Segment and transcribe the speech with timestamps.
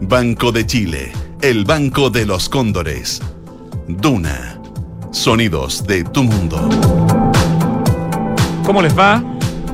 [0.00, 3.22] Banco de Chile, el Banco de los Cóndores.
[3.88, 4.60] Duna,
[5.10, 6.68] sonidos de tu mundo.
[8.64, 9.22] ¿Cómo les va?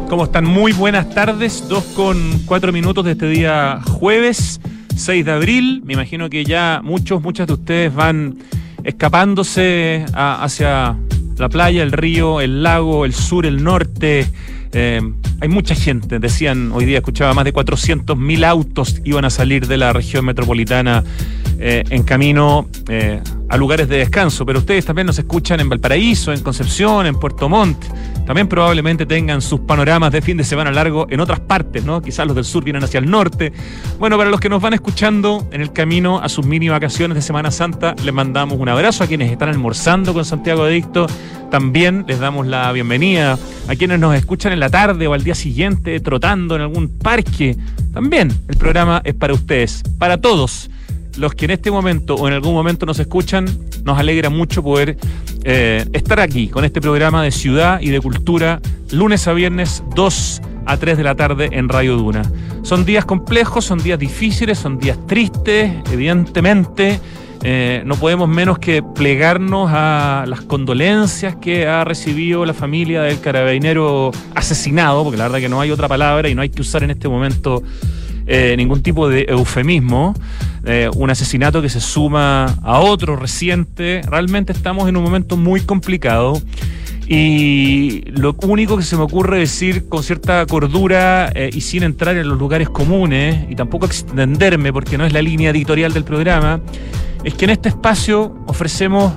[0.08, 0.44] ¿Cómo están?
[0.44, 4.60] Muy buenas tardes, dos con cuatro minutos de este día jueves
[4.98, 5.82] 6 de abril.
[5.84, 8.38] Me imagino que ya muchos, muchas de ustedes van
[8.82, 10.96] escapándose hacia
[11.36, 14.26] la playa, el río, el lago, el sur, el norte.
[14.72, 15.00] Eh,
[15.40, 19.76] hay mucha gente, decían hoy día, escuchaba más de 400.000 autos iban a salir de
[19.76, 21.04] la región metropolitana
[21.58, 26.32] eh, en camino eh, a lugares de descanso, pero ustedes también nos escuchan en Valparaíso,
[26.32, 27.82] en Concepción, en Puerto Montt.
[28.26, 32.02] También probablemente tengan sus panoramas de fin de semana largo en otras partes, ¿no?
[32.02, 33.52] Quizás los del sur vienen hacia el norte.
[33.98, 37.22] Bueno, para los que nos van escuchando en el camino a sus mini vacaciones de
[37.22, 41.06] Semana Santa, les mandamos un abrazo a quienes están almorzando con Santiago Adicto.
[41.50, 45.34] También les damos la bienvenida a quienes nos escuchan en la tarde o al día
[45.34, 47.56] siguiente trotando en algún parque.
[47.94, 50.68] También el programa es para ustedes, para todos
[51.18, 53.46] los que en este momento o en algún momento nos escuchan,
[53.84, 54.96] nos alegra mucho poder
[55.44, 58.60] eh, estar aquí con este programa de ciudad y de cultura,
[58.92, 62.22] lunes a viernes, 2 a 3 de la tarde en Radio Duna.
[62.62, 67.00] Son días complejos, son días difíciles, son días tristes, evidentemente.
[67.42, 73.20] Eh, no podemos menos que plegarnos a las condolencias que ha recibido la familia del
[73.20, 76.82] carabinero asesinado, porque la verdad que no hay otra palabra y no hay que usar
[76.82, 77.62] en este momento
[78.30, 80.14] eh, ningún tipo de eufemismo.
[80.64, 84.02] Eh, un asesinato que se suma a otro reciente.
[84.06, 86.40] Realmente estamos en un momento muy complicado.
[87.08, 92.18] Y lo único que se me ocurre decir con cierta cordura eh, y sin entrar
[92.18, 96.60] en los lugares comunes y tampoco extenderme porque no es la línea editorial del programa,
[97.24, 99.14] es que en este espacio ofrecemos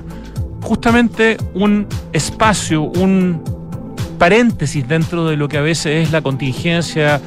[0.62, 3.42] justamente un espacio, un
[4.18, 7.20] paréntesis dentro de lo que a veces es la contingencia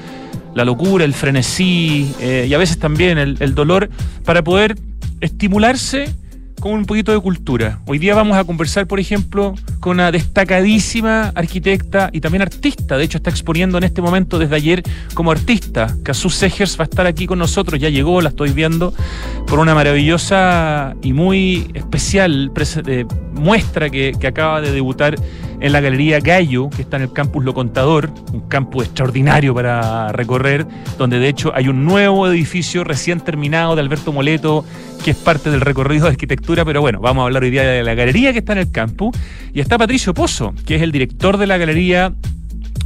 [0.55, 3.89] la locura, el frenesí eh, y a veces también el, dolor
[4.23, 4.75] para poder
[5.19, 6.15] estimularse
[6.61, 7.81] con un poquito de cultura.
[7.85, 12.97] Hoy día vamos a conversar, por ejemplo, con una destacadísima arquitecta y también artista.
[12.97, 14.81] De hecho, está exponiendo en este momento desde ayer
[15.13, 15.93] como artista.
[16.03, 18.93] Casus Segers va a estar aquí con nosotros, ya llegó, la estoy viendo,
[19.47, 22.51] por una maravillosa y muy especial
[22.87, 25.17] eh, muestra que, que acaba de debutar
[25.59, 30.11] en la Galería Gallo, que está en el campus Lo Contador, un campus extraordinario para
[30.11, 30.65] recorrer,
[30.97, 34.65] donde de hecho hay un nuevo edificio recién terminado de Alberto Moleto,
[35.03, 37.83] que es parte del recorrido de arquitectura, pero bueno, vamos a hablar hoy día de
[37.83, 39.15] la galería que está en el campus.
[39.53, 42.13] Y está Patricio Pozo, que es el director de la galería,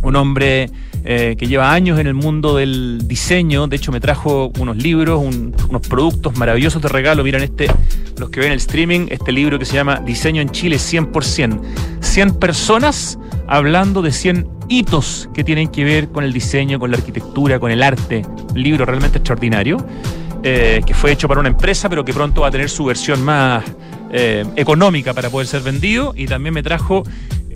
[0.02, 0.70] un hombre
[1.04, 3.68] eh, que lleva años en el mundo del diseño.
[3.68, 7.24] De hecho, me trajo unos libros, unos productos maravillosos de regalo.
[7.24, 7.68] Miren este,
[8.18, 11.62] los que ven el streaming, este libro que se llama Diseño en Chile 100%.
[12.02, 13.18] 100 personas
[13.48, 17.72] hablando de 100 hitos que tienen que ver con el diseño, con la arquitectura, con
[17.72, 18.24] el arte.
[18.54, 19.78] Un libro realmente extraordinario.
[20.42, 23.22] Eh, que fue hecho para una empresa, pero que pronto va a tener su versión
[23.24, 23.62] más
[24.12, 26.14] eh, económica para poder ser vendido.
[26.16, 27.04] Y también me trajo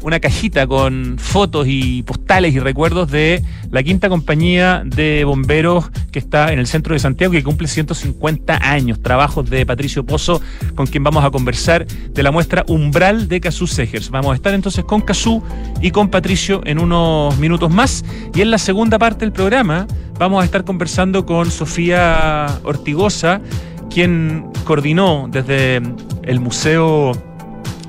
[0.03, 3.41] una cajita con fotos y postales y recuerdos de
[3.71, 8.59] la quinta compañía de bomberos que está en el centro de Santiago que cumple 150
[8.61, 9.01] años.
[9.01, 10.41] Trabajos de Patricio Pozo,
[10.75, 14.09] con quien vamos a conversar de la muestra Umbral de Casú Segers.
[14.09, 15.41] Vamos a estar entonces con Casú
[15.81, 18.03] y con Patricio en unos minutos más.
[18.35, 19.87] Y en la segunda parte del programa
[20.19, 23.41] vamos a estar conversando con Sofía Ortigosa,
[23.89, 25.81] quien coordinó desde
[26.23, 27.13] el Museo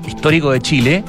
[0.07, 1.03] Histórico de Chile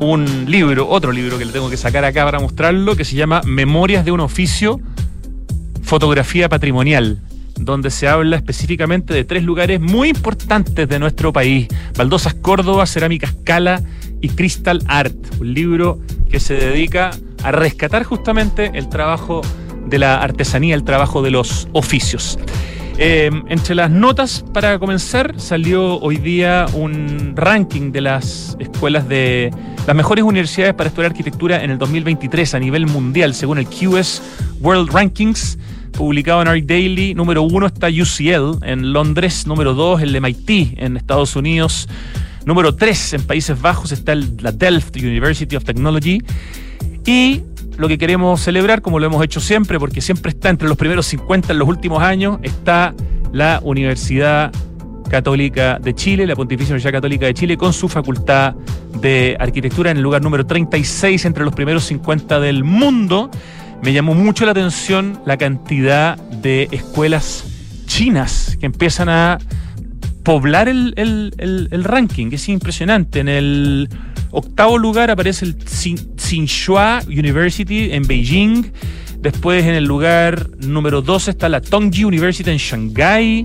[0.00, 3.40] un libro, otro libro que le tengo que sacar acá para mostrarlo, que se llama
[3.44, 4.80] Memorias de un oficio,
[5.82, 7.20] fotografía patrimonial,
[7.58, 13.26] donde se habla específicamente de tres lugares muy importantes de nuestro país, Baldosas Córdoba, Cerámica
[13.26, 13.82] Escala
[14.20, 15.98] y Crystal Art, un libro
[16.30, 17.10] que se dedica
[17.42, 19.42] a rescatar justamente el trabajo
[19.86, 22.38] de la artesanía, el trabajo de los oficios.
[23.00, 29.52] Eh, entre las notas, para comenzar, salió hoy día un ranking de las escuelas de
[29.86, 34.20] las mejores universidades para estudiar arquitectura en el 2023 a nivel mundial, según el QS
[34.60, 35.60] World Rankings,
[35.92, 37.14] publicado en Art Daily.
[37.14, 41.88] Número uno está UCL en Londres, número dos el MIT en Estados Unidos,
[42.46, 46.20] número tres en Países Bajos está la Delft University of Technology.
[47.06, 47.42] Y
[47.78, 51.06] lo que queremos celebrar, como lo hemos hecho siempre, porque siempre está entre los primeros
[51.06, 52.92] 50 en los últimos años, está
[53.32, 54.52] la Universidad
[55.08, 58.56] Católica de Chile, la Pontificia Universidad Católica de Chile, con su facultad
[59.00, 63.30] de arquitectura en el lugar número 36 entre los primeros 50 del mundo.
[63.80, 67.44] Me llamó mucho la atención la cantidad de escuelas
[67.86, 69.38] chinas que empiezan a
[70.28, 73.20] poblar el, el ranking, es impresionante.
[73.20, 73.88] En el
[74.30, 78.70] octavo lugar aparece el Tsinghua University en Beijing.
[79.20, 83.42] Después en el lugar número 12 está la Tongji University en Shanghai.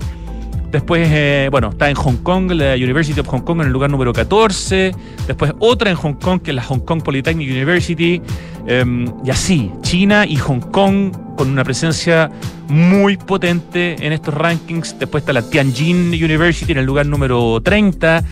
[0.72, 3.88] Después, eh, bueno, está en Hong Kong, la University of Hong Kong en el lugar
[3.88, 4.92] número 14.
[5.26, 8.20] Después otra en Hong Kong, que es la Hong Kong Polytechnic University.
[8.66, 12.30] Em, y así, China y Hong Kong con una presencia
[12.68, 14.98] muy potente en estos rankings.
[14.98, 18.24] Después está la Tianjin University en el lugar número 30.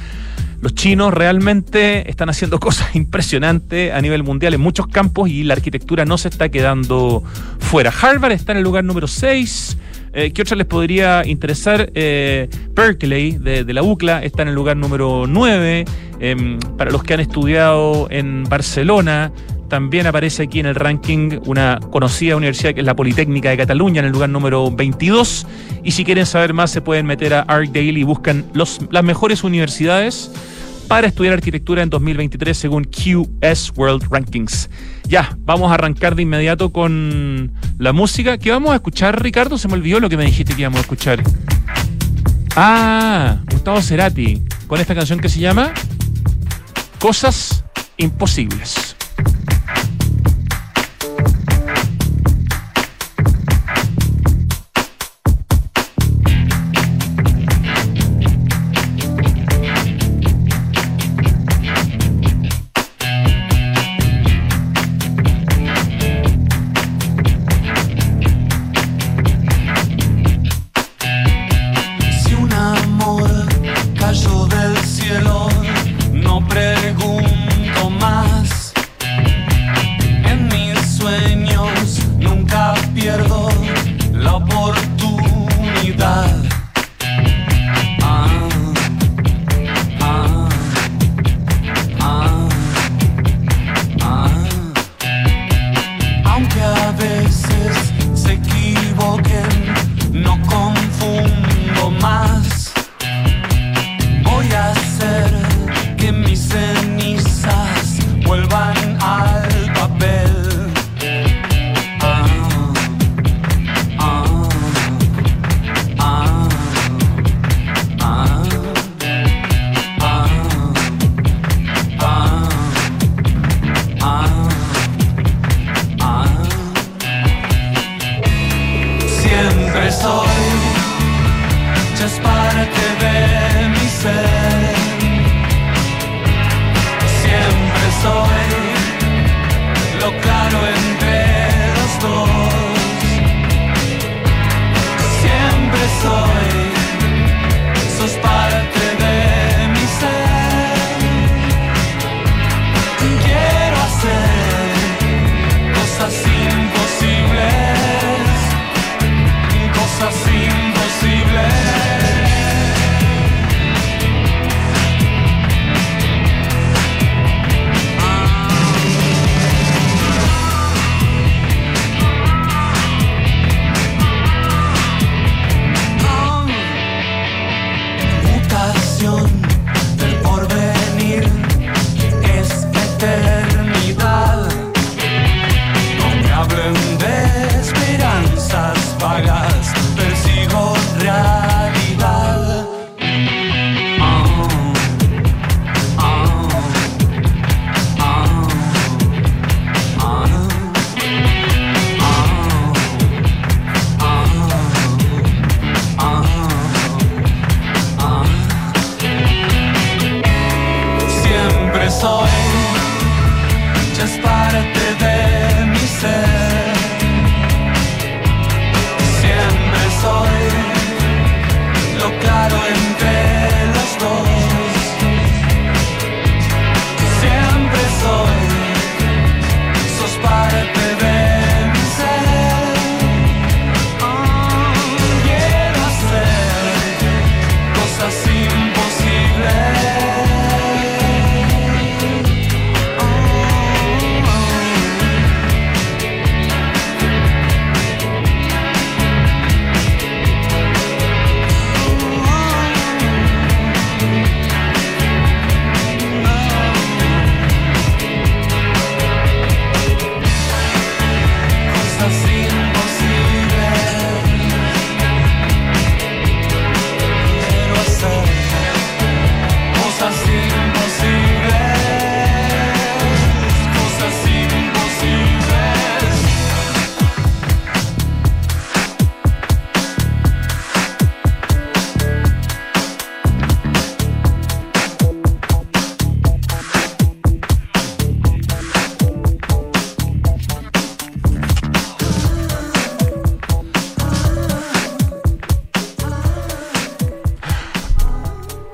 [0.61, 5.55] Los chinos realmente están haciendo cosas impresionantes a nivel mundial en muchos campos y la
[5.55, 7.23] arquitectura no se está quedando
[7.59, 7.91] fuera.
[7.91, 9.77] Harvard está en el lugar número 6.
[10.15, 11.91] Eh, ¿Qué otra les podría interesar?
[11.95, 15.85] Eh, Berkeley, de, la UCLA, está en el lugar número 9.
[16.21, 19.33] Em, para los que han estudiado en Barcelona,
[19.69, 24.01] también aparece aquí en el ranking una conocida universidad que es la Politécnica de Cataluña
[24.01, 25.47] en el lugar número 22.
[25.83, 29.45] Y si quieren saber más, se pueden meter a ArcDaily y buscan los, las mejores
[29.45, 30.31] universidades
[30.89, 34.69] para estudiar arquitectura en 2023 según QS World Rankings.
[35.09, 38.39] Ya, vamos a arrancar de inmediato con la música.
[38.39, 39.59] ¿Qué vamos a escuchar, Ricardo?
[39.59, 41.23] Se me olvidó lo que me dijiste que íbamos a escuchar.
[42.57, 45.73] Ah, Gustavo Cerati, con esta canción que se llama
[46.99, 47.65] Cosas
[47.97, 48.97] Imposibles.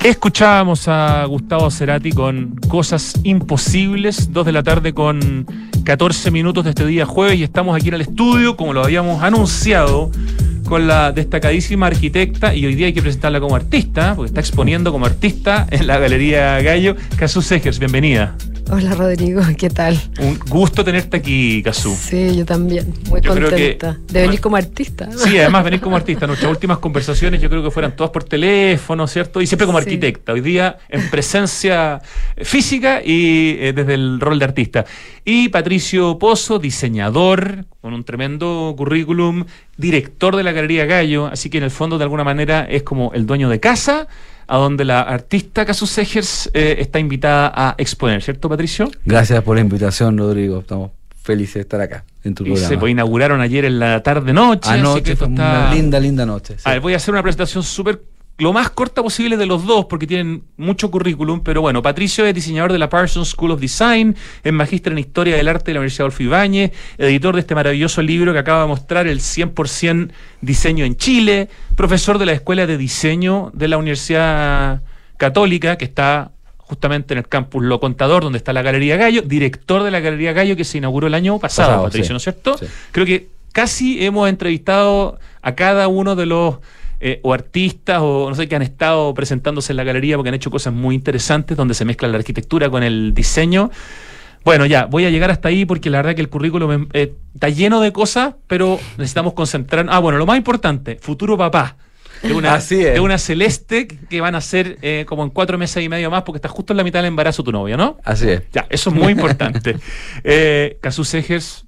[0.09, 5.47] Escuchábamos a Gustavo Cerati con Cosas Imposibles, 2 de la tarde con
[5.85, 9.23] 14 minutos de este día jueves y estamos aquí en el estudio, como lo habíamos
[9.23, 10.11] anunciado,
[10.65, 14.93] con la destacadísima arquitecta y hoy día hay que presentarla como artista, porque está exponiendo
[14.93, 16.97] como artista en la Galería Gallo.
[17.19, 18.35] Casu Segers, bienvenida.
[18.71, 19.99] Hola Rodrigo, ¿qué tal?
[20.21, 21.95] Un gusto tenerte aquí, Casu.
[21.95, 25.09] Sí, yo también, muy contenta de venir como artista.
[25.11, 26.27] Sí, además venir como artista.
[26.27, 29.41] Nuestras últimas conversaciones yo creo que fueran todas por teléfono, ¿cierto?
[29.41, 30.35] Y siempre como arquitecta.
[30.35, 32.03] Hoy día en presencia
[32.37, 34.85] física y eh, desde el rol de artista.
[35.25, 39.47] Y Patricio Pozo, diseñador, con un tremendo currículum,
[39.79, 43.13] director de la Galería Gallo, así que en el fondo de alguna manera es como
[43.15, 44.09] el dueño de casa
[44.49, 48.91] a donde la artista Casus Segers eh, está invitada a exponer, ¿cierto, Patricio?
[49.05, 50.61] Gracias por la invitación, Rodrigo.
[50.61, 50.91] Estamos
[51.23, 54.71] felices de estar acá en tu y Se pues, inauguraron ayer en la tarde-noche.
[54.71, 56.57] Anoche, fue una linda, linda noche.
[56.65, 58.01] A ver, voy a hacer una presentación súper
[58.39, 62.33] lo más corta posible de los dos, porque tienen mucho currículum, pero bueno, Patricio es
[62.33, 65.81] diseñador de la Parsons School of Design, es magíster en Historia del Arte de la
[65.81, 70.85] Universidad Adolfo Ibáñez, editor de este maravilloso libro que acaba de mostrar, el 100% Diseño
[70.85, 74.83] en Chile, profesor de la Escuela de Diseño de la Universidad
[75.17, 79.83] Católica, que está justamente en el campus Lo Contador, donde está la Galería Gallo, director
[79.83, 82.57] de la Galería Gallo que se inauguró el año pasado, Patricio, ¿no es cierto?
[82.93, 86.59] Creo que casi hemos entrevistado a cada uno de los
[87.01, 90.35] eh, o artistas o no sé que han estado presentándose en la galería porque han
[90.35, 93.71] hecho cosas muy interesantes donde se mezcla la arquitectura con el diseño.
[94.45, 97.49] Bueno, ya, voy a llegar hasta ahí porque la verdad que el currículum eh, está
[97.51, 99.87] lleno de cosas, pero necesitamos concentrar.
[99.91, 101.77] Ah, bueno, lo más importante, futuro papá.
[102.23, 105.89] De una, de una celeste que van a ser eh, como en cuatro meses y
[105.89, 107.99] medio más porque está justo en la mitad del embarazo tu novia, ¿no?
[108.03, 108.43] Así es.
[108.53, 109.77] Ya, eso es muy importante.
[110.25, 111.17] eh, Casus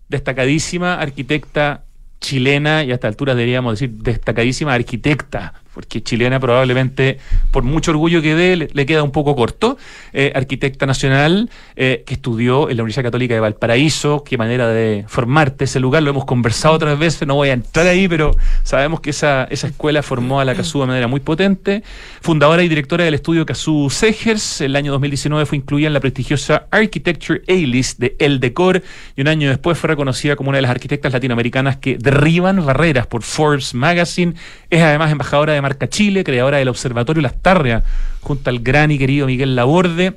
[0.09, 1.85] destacadísima arquitecta
[2.21, 7.19] chilena y a esta altura deberíamos decir destacadísima arquitecta porque chilena probablemente,
[7.51, 9.79] por mucho orgullo que dé, le, queda un poco corto.
[10.13, 15.05] Eh, arquitecta nacional eh, que estudió en la Universidad Católica de Valparaíso, qué manera de
[15.07, 19.01] formarte ese lugar, lo hemos conversado otras veces, no voy a entrar ahí, pero sabemos
[19.01, 21.83] que esa, esa escuela formó a la CASU de manera muy potente.
[22.21, 26.67] Fundadora y directora del estudio CASU Segers, el año 2019 fue incluida en la prestigiosa
[26.71, 28.83] Architecture A-List de El Decor
[29.17, 33.07] y un año después fue reconocida como una de las arquitectas latinoamericanas que derriban barreras
[33.07, 34.35] por Forbes Magazine.
[34.69, 37.85] Es además embajadora de Marca Chile, creadora del Observatorio Las Tarrias,
[38.21, 40.17] junto al gran y querido Miguel Laborde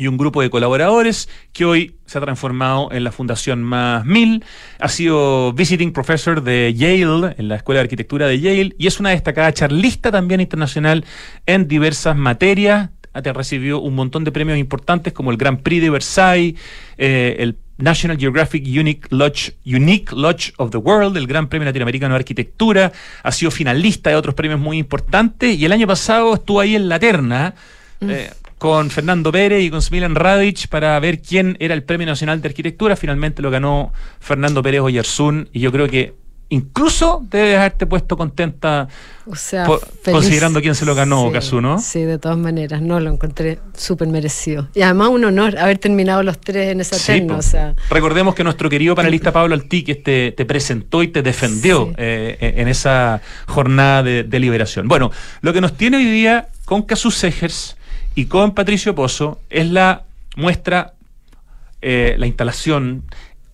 [0.00, 4.42] y un grupo de colaboradores que hoy se ha transformado en la Fundación Más Mil.
[4.78, 8.98] Ha sido visiting professor de Yale, en la Escuela de Arquitectura de Yale, y es
[8.98, 11.04] una destacada charlista también internacional
[11.44, 12.90] en diversas materias.
[13.12, 16.58] Ha recibido un montón de premios importantes como el Grand Prix de Versailles,
[16.96, 22.14] eh, el National Geographic Unique Lodge, Unique Lodge of the World, el Gran Premio Latinoamericano
[22.14, 26.60] de Arquitectura, ha sido finalista de otros premios muy importantes y el año pasado estuvo
[26.60, 27.54] ahí en la terna
[28.00, 28.10] mm.
[28.10, 32.42] eh, con Fernando Pérez y con Smilan Radic para ver quién era el Premio Nacional
[32.42, 32.94] de Arquitectura.
[32.94, 36.14] Finalmente lo ganó Fernando Pérez Oyarzún y yo creo que
[36.50, 38.88] incluso debes haberte puesto contenta
[39.26, 39.66] o sea,
[40.04, 41.78] considerando quién se lo ganó, sí, ¿no?
[41.78, 44.68] Sí, de todas maneras, no, lo encontré súper merecido.
[44.74, 47.74] Y además un honor haber terminado los tres en esa sí, o sea.
[47.90, 52.66] Recordemos que nuestro querido panelista Pablo Altique te, te presentó y te defendió eh, en
[52.66, 54.88] esa jornada de, liberación.
[54.88, 57.76] Bueno, lo que nos tiene hoy día con Casus Segers
[58.14, 60.04] y con Patricio Pozo es la
[60.34, 60.94] muestra,
[61.82, 63.04] eh, la instalación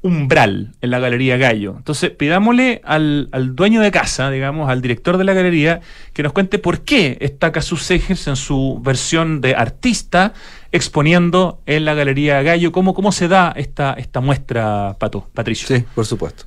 [0.07, 1.75] umbral en la Galería Gallo.
[1.77, 5.81] Entonces, pidámosle al, dueño de casa, digamos, al director de la galería,
[6.13, 10.33] que nos cuente por qué está Casus Ejes en su versión de artista
[10.73, 12.73] exponiendo en la Galería Gallo.
[12.73, 15.69] ¿Cómo, cómo se da esta, esta muestra, Pato, Patricio?
[15.69, 16.45] Sí, por supuesto.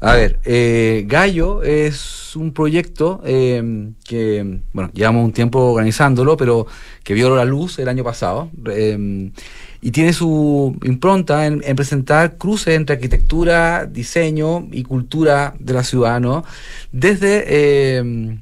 [0.00, 6.66] A ver, eh, Gallo es un proyecto eh, que, bueno, llevamos un tiempo organizándolo, pero
[7.02, 8.48] que vio la luz el año pasado.
[8.70, 9.32] Eh,
[9.80, 16.20] y tiene su impronta en, presentar cruces entre arquitectura, diseño y cultura de la ciudad,
[16.20, 16.44] ¿no?
[16.90, 18.38] Desde, eh,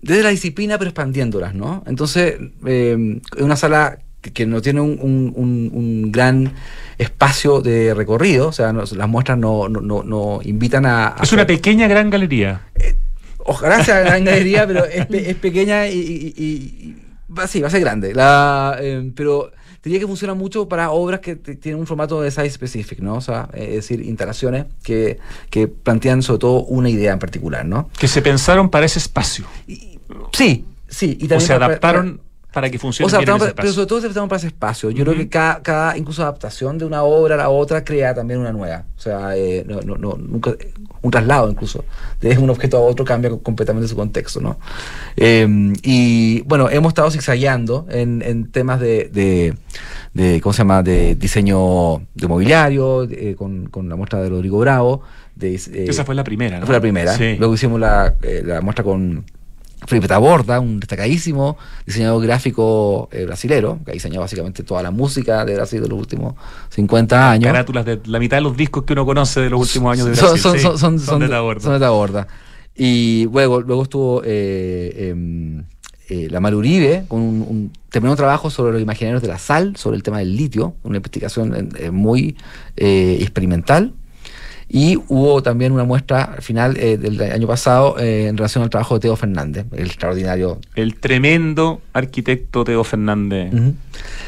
[0.00, 1.82] desde la disciplina, pero expandiéndolas, ¿no?
[1.86, 6.52] Entonces, eh, es una sala que, no tiene un, gran
[6.98, 12.10] espacio de recorrido, o sea, las muestras no, no, invitan a, Es una pequeña gran
[12.10, 12.62] galería.
[12.74, 12.96] Eh,
[13.38, 15.06] ojalá sea gran galería, pero es,
[15.36, 16.96] pequeña y,
[17.36, 18.14] va, sí, va a ser grande.
[18.14, 19.52] La, eh, pero
[19.88, 23.14] diría que funciona mucho para obras que tienen un formato de size specific, ¿no?
[23.14, 25.18] O sea, es decir, instalaciones que,
[25.48, 27.88] que, plantean sobre todo una idea en particular, ¿no?
[27.98, 29.46] Que se pensaron para ese espacio.
[30.32, 31.16] sí, sí.
[31.20, 32.27] Y también o se adaptaron para
[32.70, 34.90] que funcione o sea, bien en ese pero, sobre todo adaptamos para ese espacio.
[34.90, 38.40] Yo creo que cada, cada incluso adaptación de una obra a la otra crea también
[38.40, 38.84] una nueva.
[38.96, 40.54] O sea, eh, no, no, no, nunca,
[41.00, 41.84] un traslado incluso.
[42.20, 44.58] De un objeto a otro cambia completamente su contexto, ¿no?
[45.16, 45.46] Eh,
[45.82, 49.54] y bueno, hemos estado zigzagueando en, en temas de, de,
[50.14, 54.58] de, ¿cómo se llama?, de diseño de mobiliario, eh, con, con la muestra de Rodrigo
[54.58, 55.02] Bravo.
[55.36, 56.66] De, eh, Esa fue la primera, ¿no?
[56.66, 57.16] fue la primera.
[57.16, 57.36] Sí.
[57.38, 59.24] Luego hicimos la, eh, la muestra con
[59.86, 61.56] Felipe Taborda, un destacadísimo
[61.86, 65.98] diseñador gráfico eh, brasilero, que ha diseñado básicamente toda la música de Brasil de los
[65.98, 66.34] últimos
[66.70, 67.44] 50 años.
[67.44, 70.16] Carátulas de la mitad de los discos que uno conoce de los últimos años de
[70.16, 70.42] Son- Brasil.
[70.42, 71.60] son, sí, son, son, son de Taborda.
[71.62, 72.26] son de Taborda.
[72.76, 75.64] Y luego, luego estuvo eh, em,
[76.08, 79.38] eh, la Mar Uribe con un, un terminó un trabajo sobre los imaginarios de la
[79.38, 82.36] sal, sobre el tema del litio, una investigación eh, muy
[82.76, 83.92] eh, experimental.
[84.68, 88.70] Y hubo también una muestra al final eh, del año pasado eh, en relación al
[88.70, 90.60] trabajo de Teo Fernández, el extraordinario.
[90.74, 93.50] El tremendo arquitecto Teo Fernández,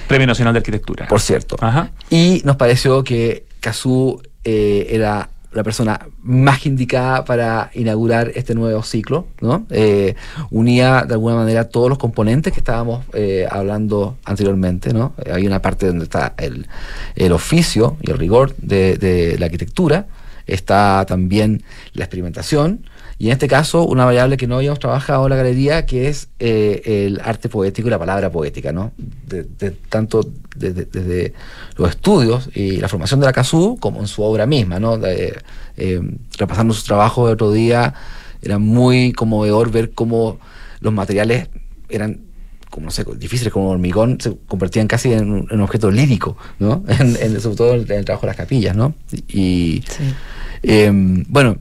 [0.09, 1.07] Premio Nacional de Arquitectura.
[1.09, 1.57] Por cierto.
[1.61, 1.91] Ajá.
[2.09, 8.83] Y nos pareció que Cazú eh, era la persona más indicada para inaugurar este nuevo
[8.83, 9.67] ciclo, ¿no?
[9.71, 10.15] Eh,
[10.51, 15.13] unía de alguna manera todos los componentes que estábamos eh, hablando anteriormente, ¿no?
[15.33, 16.69] Hay una parte donde está el,
[17.17, 20.07] el oficio y el rigor de, de la arquitectura,
[20.55, 21.63] está también
[21.95, 22.85] la experimentación,
[23.19, 26.29] y en este caso una variable que no habíamos trabajado en la galería, que es
[26.39, 28.93] eh, el arte poético y la palabra poética, ¿no?
[29.27, 30.23] De, de- tanto
[30.57, 31.35] desde, desde
[31.77, 34.97] los estudios y la formación de la CASU como en su obra misma, ¿no?
[34.97, 35.39] De,
[35.77, 36.01] eh,
[36.39, 37.93] repasando su trabajo el otro día,
[38.43, 40.39] era muy conmovedor ver cómo
[40.81, 41.49] los materiales
[41.91, 42.21] eran
[42.71, 46.37] como no sé, difíciles como hormigón, se convertían casi en un, en un objeto lírico,
[46.59, 46.83] ¿no?
[46.89, 48.95] En, en- sobre todo en el trabajo de las capillas, ¿no?
[49.29, 50.15] Y, Sí.
[50.63, 50.91] eh,
[51.29, 51.57] bueno,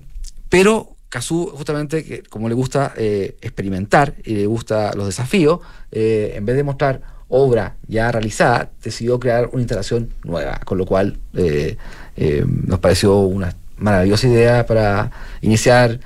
[0.49, 5.59] pero Cazú, justamente, como le gusta eh, experimentar y le gusta los desafíos,
[5.91, 10.85] eh, en vez de mostrar obra ya realizada, decidió crear una instalación nueva, con lo
[10.85, 11.77] cual eh,
[12.15, 15.09] eh, nos pareció una maravillosa idea para
[15.41, 15.99] iniciar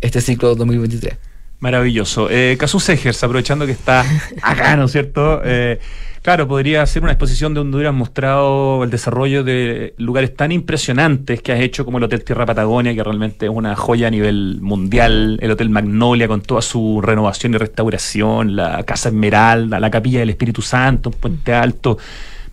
[0.00, 1.14] este ciclo 2023.
[1.60, 2.30] Maravilloso.
[2.30, 4.02] Eh, Casus Segers, aprovechando que está
[4.42, 5.42] acá, ¿no es cierto?
[5.44, 5.78] Eh,
[6.22, 11.42] claro, podría ser una exposición de donde hubieras mostrado el desarrollo de lugares tan impresionantes
[11.42, 14.58] que has hecho como el Hotel Tierra Patagonia, que realmente es una joya a nivel
[14.62, 20.20] mundial, el Hotel Magnolia con toda su renovación y restauración, la Casa Esmeralda, la Capilla
[20.20, 21.98] del Espíritu Santo, Puente Alto.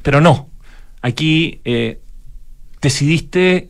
[0.02, 0.50] Pero no,
[1.02, 2.02] aquí eh,
[2.82, 3.70] decidiste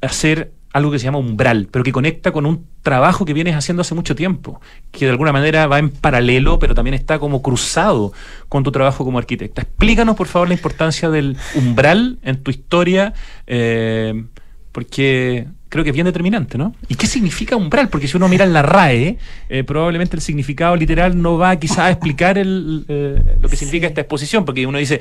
[0.00, 3.82] hacer algo que se llama umbral, pero que conecta con un trabajo que vienes haciendo
[3.82, 8.12] hace mucho tiempo, que de alguna manera va en paralelo, pero también está como cruzado
[8.48, 9.62] con tu trabajo como arquitecta.
[9.62, 13.12] Explícanos, por favor, la importancia del umbral en tu historia,
[13.46, 14.24] eh,
[14.72, 16.74] porque creo que es bien determinante, ¿no?
[16.88, 17.88] ¿Y qué significa umbral?
[17.88, 21.78] Porque si uno mira en la RAE, eh, probablemente el significado literal no va quizás
[21.78, 25.00] a explicar el, eh, lo que significa esta exposición, porque uno dice,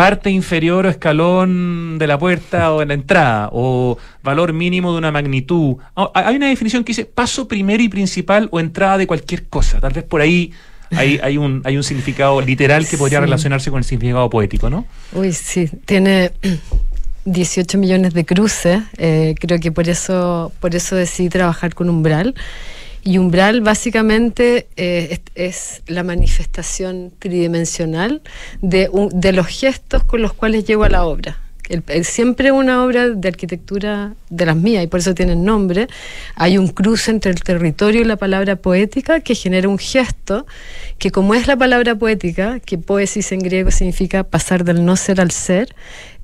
[0.00, 4.98] parte inferior o escalón de la puerta o de la entrada, o valor mínimo de
[4.98, 5.76] una magnitud.
[5.94, 9.78] Ah, Hay una definición que dice paso primero y principal o entrada de cualquier cosa.
[9.78, 10.52] Tal vez por ahí
[10.90, 13.24] hay, hay, un, hay un significado literal que podría Sí.
[13.26, 14.86] relacionarse con el significado poético, ¿no?
[15.12, 16.32] Uy, sí, tiene
[17.26, 18.80] 18 millones de cruces.
[18.96, 22.34] eh, creo que por eso, por eso decidí trabajar con umbral.
[23.02, 28.20] Y umbral básicamente eh, es, la manifestación tridimensional
[28.60, 28.90] de,
[29.32, 31.38] los gestos con los cuales llego a la obra.
[31.68, 35.86] El- siempre una obra de arquitectura de las mías, y por eso tienen nombre,
[36.34, 40.46] hay un cruce entre el territorio y la palabra poética que genera un gesto
[40.98, 45.20] que como es la palabra poética, que poesis en griego significa pasar del no ser
[45.20, 45.74] al ser,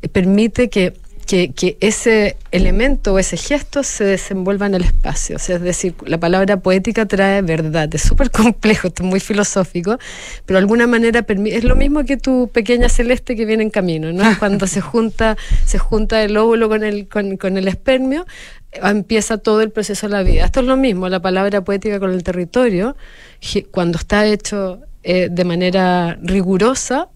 [0.02, 0.92] eh, permite que,
[1.26, 5.36] que, que ese elemento o ese gesto se desenvuelva en el espacio.
[5.36, 7.92] O sea, es decir, la palabra poética trae verdad.
[7.94, 9.98] Es súper complejo, es muy filosófico,
[10.46, 14.12] pero de alguna manera es lo mismo que tu pequeña celeste que viene en camino,
[14.12, 14.24] ¿no?
[14.38, 18.24] Cuando se junta, se junta el óvulo con el, con, con el espermio,
[18.72, 20.44] eh, empieza todo el proceso de la vida.
[20.44, 22.96] Esto es lo mismo, la palabra poética con el territorio,
[23.70, 27.08] cuando está hecho eh, de manera rigurosa,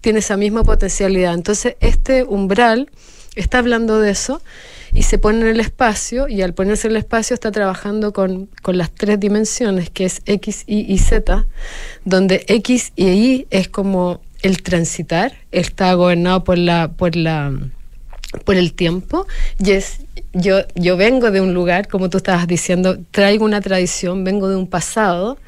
[0.00, 1.34] tiene esa misma potencialidad.
[1.34, 2.90] Entonces, este umbral
[3.36, 4.42] está hablando de eso
[4.92, 8.48] y se pone en el espacio y al ponerse en el espacio está trabajando con,
[8.62, 11.46] con las tres dimensiones, que es X, Y y Z,
[12.04, 16.88] donde X y Y es como el transitar, está gobernado por la...
[16.88, 17.52] Por la
[18.44, 19.26] por el tiempo
[19.58, 20.00] y es
[20.34, 24.56] yo yo vengo de un lugar como tú estabas diciendo traigo una tradición vengo de
[24.56, 25.38] un pasado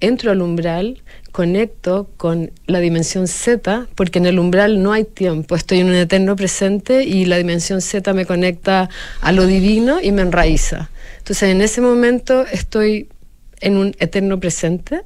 [0.00, 1.02] entro al umbral
[1.34, 5.56] conecto con la dimensión Z porque en el umbral no hay tiempo.
[5.56, 8.88] Estoy en un eterno presente y la dimensión Z me conecta
[9.20, 10.90] a lo divino y me enraiza.
[11.18, 13.08] Entonces en ese momento estoy
[13.60, 15.00] en un eterno presente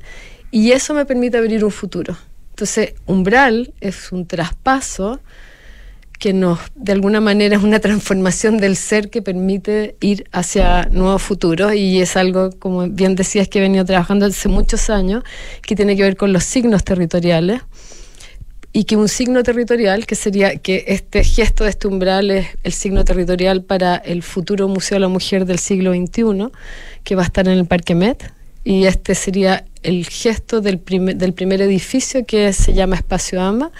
[0.50, 2.14] y eso me permite abrir un futuro.
[2.50, 5.20] Entonces, umbral es un traspaso
[6.18, 11.22] que nos, de alguna manera, es una transformación del ser que permite ir hacia nuevos
[11.22, 11.74] futuros.
[11.74, 15.22] Y es algo, como bien decías, que he venido trabajando hace muchos años,
[15.62, 17.62] que tiene que ver con los signos territoriales.
[18.72, 22.72] Y que un signo territorial, que sería que este gesto de este umbral es el
[22.72, 26.50] signo territorial para el futuro Museo de la Mujer del siglo XXI,
[27.02, 28.30] que va a estar en el Parque Met,
[28.64, 33.70] y este sería el gesto del primer, del primer edificio que se llama Espacio Ama,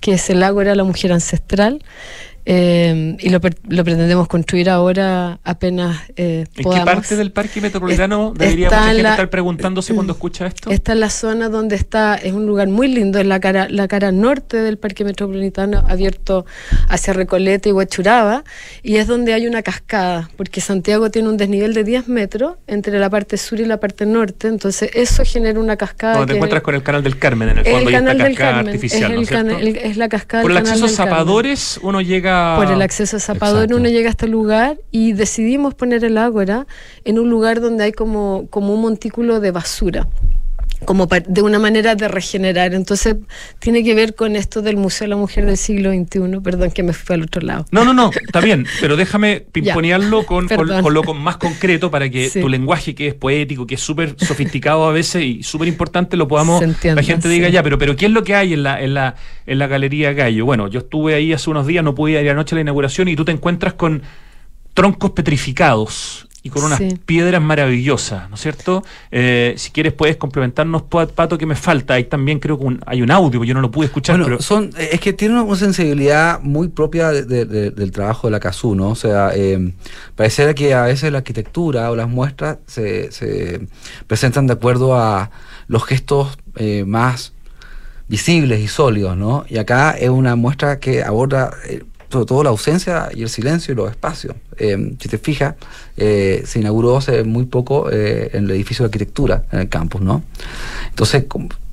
[0.00, 1.84] que es el Ágora la Mujer Ancestral,
[2.50, 8.32] eh, y lo, lo, pretendemos construir ahora apenas eh, ¿En qué parte del parque metropolitano
[8.34, 10.70] debería mucha gente estar preguntándose cuando escucha esto?
[10.70, 13.86] Está en la zona donde está, es un lugar muy lindo, en la cara, la
[13.86, 16.46] cara norte del parque metropolitano, abierto
[16.88, 18.44] hacia Recoleta y Huachuraba,
[18.82, 22.98] y es donde hay una cascada, porque Santiago tiene un desnivel de 10 metros entre
[22.98, 26.14] la parte sur y la parte norte, entonces eso genera una cascada.
[26.16, 28.34] Donde te encuentras con el canal del Carmen, en el fondo, el hay esta del
[28.34, 31.02] cascada artificial, es, ¿no el es el- es la cascada Por el del canal acceso
[31.02, 31.04] a.
[31.04, 32.37] Zapadores uno llega...
[32.56, 33.76] Por el acceso a Exacto.
[33.76, 36.66] uno llega a este lugar y decidimos poner el Ágora
[37.04, 40.08] en un lugar donde hay como, como un montículo de basura
[40.84, 42.74] como de una manera de regenerar.
[42.74, 43.16] Entonces
[43.58, 46.40] tiene que ver con esto del Museo de la Mujer del siglo XXI.
[46.42, 47.66] Perdón que me fui al otro lado.
[47.70, 50.82] No, no, no, está bien, pero déjame pimponearlo con, con, perdón.
[50.82, 52.40] con lo con más concreto para que Sí.
[52.40, 56.28] tu lenguaje, que es poético, que es súper sofisticado a veces y súper importante, lo
[56.28, 58.94] podamos, la gente diga ya, pero, pero ¿qué es lo que hay en la, en,
[58.94, 59.14] la,
[59.46, 60.44] en la Galería Gallo?
[60.44, 63.16] Bueno, yo estuve ahí hace unos días, no pude ir anoche a la inauguración y
[63.16, 64.02] tú te encuentras con
[64.74, 66.98] troncos petrificados y con unas Sí.
[67.04, 68.84] piedras maravillosas, ¿no es cierto?
[69.10, 71.94] Eh, si quieres puedes complementarnos, Pa- Pato, que me falta.
[71.94, 74.42] Ahí también creo que un- hay un audio, yo no lo pude escuchar, Bueno, pero...
[74.42, 78.40] son, es que tiene una sensibilidad muy propia de- de- de- del trabajo de la
[78.40, 78.90] CASU, ¿no?
[78.90, 79.72] O sea, eh,
[80.14, 83.66] pareciera que a veces la arquitectura o las muestras se, se
[84.06, 85.30] presentan de acuerdo a
[85.66, 87.32] los gestos eh, más
[88.08, 89.44] visibles y sólidos, ¿no?
[89.48, 93.72] Y acá es una muestra que aborda eh, sobre todo la ausencia y el silencio
[93.72, 94.34] y los espacios.
[94.56, 95.54] Eh, si te fijas,
[95.96, 100.00] eh, se inauguró hace muy poco eh, en el edificio de arquitectura en el campus,
[100.00, 100.22] ¿no?
[100.88, 101.24] Entonces,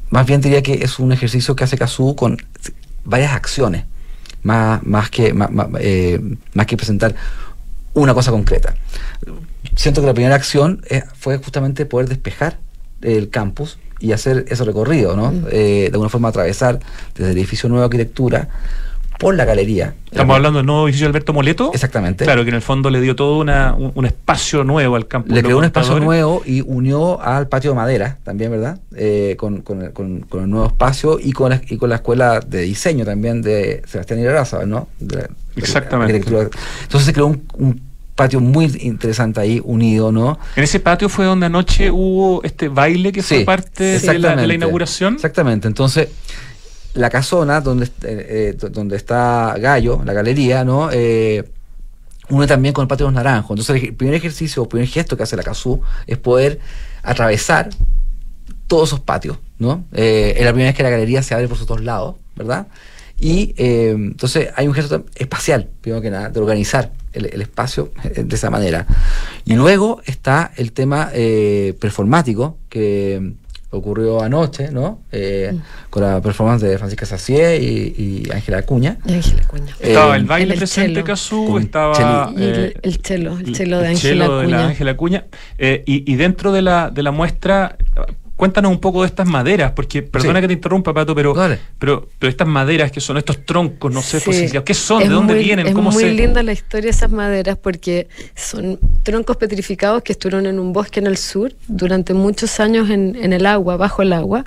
[0.09, 2.37] más bien diría que es un ejercicio que hace Cazú con
[3.05, 3.85] varias acciones,
[4.43, 6.19] más, más, que, más, más, eh,
[6.53, 7.15] más que presentar
[7.93, 8.75] una cosa concreta.
[9.75, 10.81] Siento que la primera acción
[11.17, 12.59] fue justamente poder despejar
[13.01, 15.31] el campus y hacer ese recorrido, ¿no?
[15.31, 15.45] Mm.
[15.51, 16.79] Eh, de alguna forma atravesar
[17.15, 18.49] desde el edificio Nueva Arquitectura
[19.17, 19.93] por la galería.
[20.11, 21.71] Estamos hablando del nuevo edificio de Alberto Moleto.
[21.73, 22.25] Exactamente.
[22.25, 25.33] Claro, que en el fondo le dio todo una, un, un espacio nuevo al campo.
[25.33, 28.79] Le creó un espacio nuevo y unió al patio de madera también, ¿verdad?
[28.95, 31.95] Eh, con, con el, con- con el nuevo espacio y con, la, y con la
[31.95, 34.87] escuela de diseño también de Sebastián Iraza, ¿no?
[34.99, 36.15] De- de Exactamente.
[36.17, 37.81] Entonces se creó un, un
[38.15, 40.39] patio muy interesante ahí, unido, ¿no?
[40.55, 44.47] En ese patio fue donde anoche hubo este baile que fue parte de la, de
[44.47, 45.15] la inauguración.
[45.15, 45.67] Exactamente.
[45.67, 46.07] Entonces,
[46.95, 50.89] la casona donde, eh, eh, do- donde está Gallo, la galería, ¿no?
[50.91, 51.43] Eh,
[52.29, 53.51] une también con el patio de los naranjos.
[53.51, 56.59] Entonces, el primer ejercicio, el primer gesto que hace la CASU es poder
[57.03, 57.69] atravesar
[58.67, 59.85] todos esos patios, ¿no?
[59.93, 62.67] Eh, es la primera vez que la galería se abre por sus dos lados, ¿verdad?
[63.17, 68.49] Y entonces hay un gesto espacial, primero que nada, de organizar el, espacio de esa
[68.49, 68.85] manera.
[69.45, 71.11] Y luego está el tema
[71.79, 73.35] performático que
[73.75, 74.99] ocurrió anoche, ¿no?
[75.11, 75.61] Eh, Mm.
[75.89, 78.97] Con la performance de Francisca Sacié y y Ángela Acuña.
[79.07, 79.75] Ángela Cuña.
[79.79, 82.31] Estaba Eh, el baile el presente, Con estaba...
[82.35, 84.67] Y el, eh, el chelo, el chelo de el Ángela chelo de la Cuña.
[84.67, 85.25] Ángela Cuña.
[85.57, 87.77] Eh, y, y dentro de la, de la muestra,
[88.35, 90.41] cuéntanos un poco de estas maderas, porque perdona Sí.
[90.41, 91.33] que te interrumpa, Pato, pero,
[91.79, 94.47] pero, pero estas maderas que son estos troncos, no sé, Sí.
[94.65, 95.01] ¿qué son?
[95.01, 95.67] Es ¿De dónde muy- vienen?
[95.67, 96.11] Es ¿Cómo muy se...?
[96.11, 100.99] linda la historia de esas maderas porque son troncos petrificados que estuvieron en un bosque
[100.99, 104.43] en el sur durante muchos años en, en el agua, bajo el agua.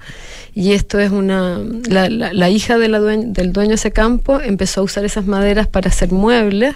[0.54, 1.58] Y esto es una.
[1.88, 5.24] La, la- la hija de la del dueño de ese campo empezó a usar esas
[5.26, 6.74] maderas para hacer muebles.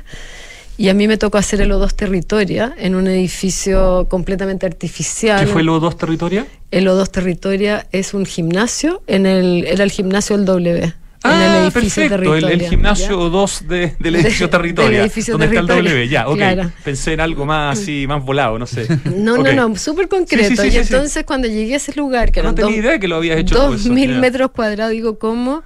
[0.78, 5.40] Y a mí me tocó hacer el O2 Territoria en un edificio completamente artificial.
[5.46, 6.46] ¿Qué fue los dos territorios?
[6.70, 10.82] El O2 Territoria es un gimnasio, en el, era el gimnasio del W.
[10.82, 13.16] en el Ah, edificio perfecto, el, el Territoria, gimnasio.
[13.30, 16.36] 2 de, del edificio Del Territoria, edificio donde está el Territoria, W, ya, ok.
[16.36, 16.72] claro.
[16.82, 18.88] Pensé en algo más así, más volado, no sé.
[19.04, 20.48] No, no, no, súper concreto.
[20.48, 22.98] Sí, sí, sí, y entonces cuando llegué a ese lugar, que No tenía dos, idea
[22.98, 25.62] que lo habías hecho dos mil metros cuadrados, digo, ¿cómo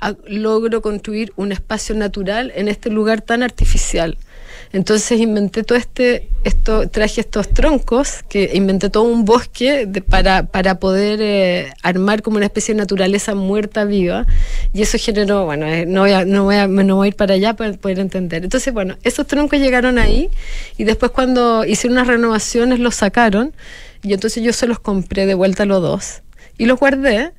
[0.00, 4.16] a- logro construir un espacio natural en este lugar tan artificial?
[4.74, 10.80] Entonces inventé todo este, esto, traje estos troncos, que inventé todo un bosque para, para
[10.80, 14.26] poder eh, armar como una especie de naturaleza muerta viva.
[14.72, 17.54] Y eso generó, bueno, eh, no, voy a, no, no voy a ir para allá
[17.54, 18.42] para poder entender.
[18.42, 20.28] Entonces, bueno, esos troncos llegaron ahí
[20.76, 23.54] y después cuando hicieron unas renovaciones los sacaron
[24.02, 26.22] y entonces yo se los compré de vuelta los dos
[26.58, 27.30] y los guardé.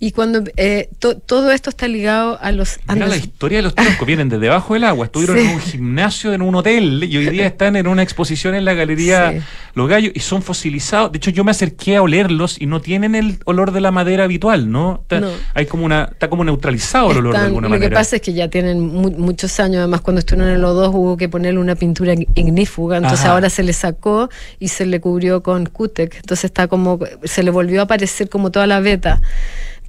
[0.00, 0.90] Y cuando eh,
[1.26, 2.78] todo esto está ligado a los...
[2.92, 6.32] Mira la historia de los troncos, vienen de debajo del agua, estuvieron en un gimnasio,
[6.32, 9.42] en un hotel, y hoy día están en una exposición en la galería
[9.74, 11.10] Los Gallos, y son fosilizados.
[11.10, 14.22] De hecho, yo me acerqué a olerlos y no tienen el olor de la madera
[14.22, 15.00] habitual, ¿no?
[15.02, 15.20] Está,
[15.54, 17.86] Hay como una, está como neutralizado el olor de alguna manera.
[17.86, 20.94] Lo que pasa es que ya tienen muchos años, además cuando estuvieron en los dos
[20.94, 24.30] hubo que ponerle una pintura ignífuga, entonces ahora se le sacó
[24.60, 28.52] y se le cubrió con Cutec, entonces está como, se le volvió a aparecer como
[28.52, 28.78] toda la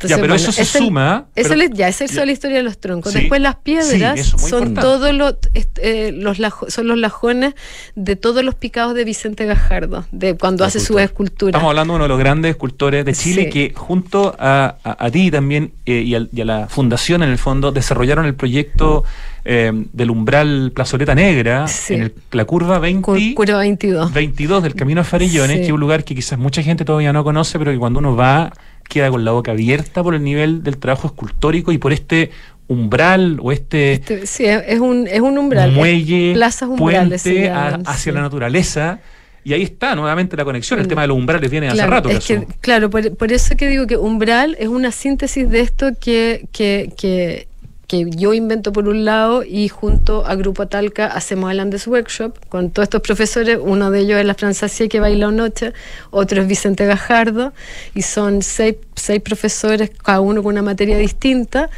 [0.08, 1.28] ya, pero eso se suma.
[1.74, 3.14] ya, esa es la historia de los troncos.
[3.14, 7.56] Después las piedras son todos los, eh, los son los lajones
[7.96, 11.52] de todos los picados de Vicente Gajardo, de cuando hace su escultura.
[11.52, 15.32] Estamos hablando de uno de los grandes escultores de Chile que junto a, a, ti
[15.32, 19.04] también eh, y, a, la fundación en el fondo desarrollaron el proyecto
[19.46, 24.14] eh, del umbral Plazoleta Negra en la curva 20, curva 22.
[24.14, 27.24] 22 del Camino a Farillones, que es un lugar que quizás mucha gente todavía no
[27.24, 28.54] conoce, pero que cuando uno va
[28.90, 32.32] queda con la boca abierta por el nivel del trabajo escultórico y por este
[32.68, 36.36] umbral o este, este sí, es un, es un umbral muelle
[36.78, 37.50] puente
[37.86, 39.00] hacia la naturaleza.
[39.42, 40.90] Y ahí está nuevamente la conexión el mm.
[40.90, 43.88] tema de los umbrales viene hace rato es que, claro por, por, eso que digo
[43.88, 47.48] que umbral es una síntesis de esto que, que, que
[47.90, 52.38] que yo invento por un lado y junto a Grupo Talca hacemos el Andes Workshop
[52.48, 55.74] con todos estos profesores, uno de ellos es la Francia que baila noche,
[56.12, 57.52] otro es Vicente Gajardo
[57.96, 61.72] y son seis, seis profesores, cada uno con una materia distinta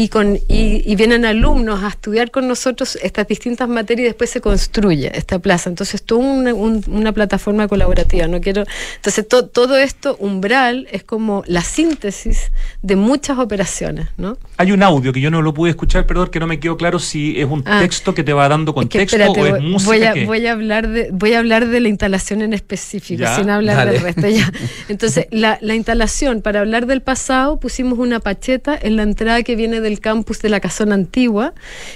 [0.00, 4.40] y, con, y, vienen alumnos a estudiar con nosotros estas distintas materias y después se
[4.40, 5.68] construye esta plaza.
[5.68, 8.26] Entonces, toda una, una plataforma colaborativa.
[8.26, 8.64] No quiero,
[8.96, 14.08] entonces, todo esto, umbral, es como la síntesis de muchas operaciones.
[14.16, 14.38] ¿no?
[14.56, 16.98] Hay un audio que yo no lo pude escuchar, perdón, que no me quedó claro
[16.98, 19.86] si es un ah, texto que te va dando contexto o es música.
[19.86, 23.50] Voy a, voy a, hablar de, voy a hablar de la instalación en específico, sin
[23.50, 24.28] hablar del resto.
[24.30, 24.50] Ya.
[24.88, 29.56] Entonces, la, la instalación, para hablar del pasado, pusimos una pacheta en la entrada que
[29.56, 31.52] viene del campus de la Casona Antigua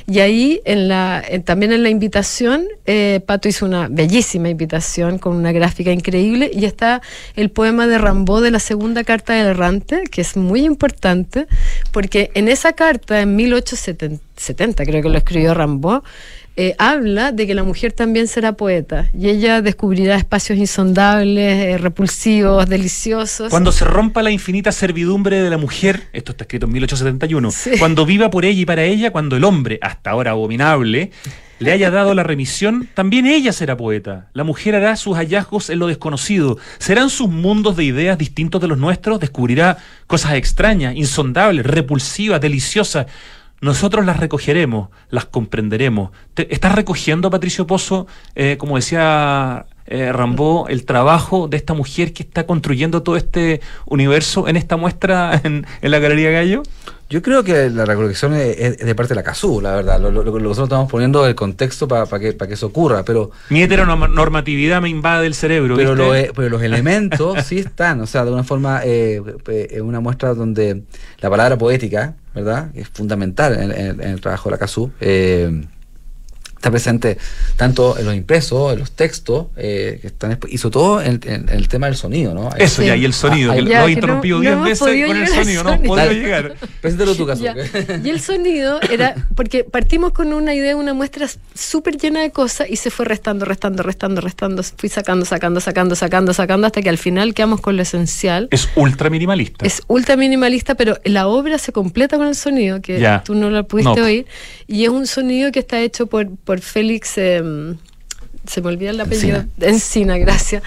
[0.06, 0.60] y ahí
[1.44, 6.64] también en la invitación, eh, Pato hizo una bellísima invitación con una gráfica increíble y
[6.64, 7.00] está
[7.36, 11.46] el poema de Rambó de la segunda carta del errante, que es muy importante,
[11.92, 16.02] porque en esa carta, en 1870 creo que lo escribió Rambó,
[16.56, 21.78] eh, habla de que la mujer también será poeta y ella descubrirá espacios insondables, eh,
[21.78, 23.50] repulsivos, deliciosos.
[23.50, 28.06] Cuando se rompa la infinita servidumbre de la mujer, esto está escrito en 1871, cuando
[28.06, 31.10] viva por ella y para ella, cuando el hombre, hasta ahora abominable,
[31.58, 34.28] le haya dado la remisión, también ella será poeta.
[34.32, 36.58] La mujer hará sus hallazgos en lo desconocido.
[36.78, 39.20] Serán sus mundos de ideas distintos de los nuestros.
[39.20, 43.06] Descubrirá cosas extrañas, insondables, repulsivas, deliciosas.
[43.64, 46.10] Nosotros las recogeremos, las comprenderemos.
[46.36, 52.24] ¿Estás recogiendo, Patricio Pozo, eh, como decía eh, Rambó, el trabajo de esta mujer que
[52.24, 56.62] está construyendo todo este universo en esta muestra en, la Galería Gallo?
[57.08, 59.98] Yo creo que la recolección es, de parte de la CASU, la verdad.
[59.98, 63.30] Lo, que nosotros estamos poniendo el contexto para que, que eso ocurra, pero...
[63.48, 68.30] Mi heteronormatividad me invade el cerebro, pero, pero los elementos sí están, o sea, de
[68.30, 69.22] una forma, eh,
[69.82, 70.82] una muestra donde
[71.22, 72.70] la palabra poética ¿verdad?
[72.74, 74.90] Es fundamental en, el trabajo de la CASU.
[75.00, 75.66] Eh,
[76.64, 77.18] está presente
[77.56, 81.86] tanto en los impresos, en los textos, eh, que están hizo todo en, el tema
[81.86, 82.48] del sonido, ¿no?
[82.56, 85.82] Eso ya, y el sonido, ah, lo he interrumpido 10 veces con el sonido, no
[85.82, 86.54] podía llegar.
[86.80, 87.44] Preséntalo tu caso.
[88.02, 92.68] Y el sonido era, porque partimos con una idea, una muestra súper llena de cosas
[92.70, 96.88] y se fue restando, restando, restando, restando, fui sacando, sacando, sacando, sacando, sacando, hasta que
[96.88, 98.48] al final quedamos con lo esencial.
[98.50, 99.66] Es ultra minimalista.
[99.66, 103.66] Es ultra minimalista, pero la obra se completa con el sonido, que tú no lo
[103.66, 104.26] pudiste oír,
[104.66, 107.76] y es un sonido que está hecho por Félix, em,
[108.46, 110.62] se me olvida el apellido, Encina, gracias,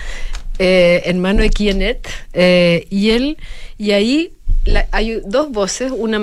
[0.60, 3.38] eh, hermano de Kienet, eh, y él,
[3.78, 4.34] y ahí
[4.91, 6.21] hay dos voces, una,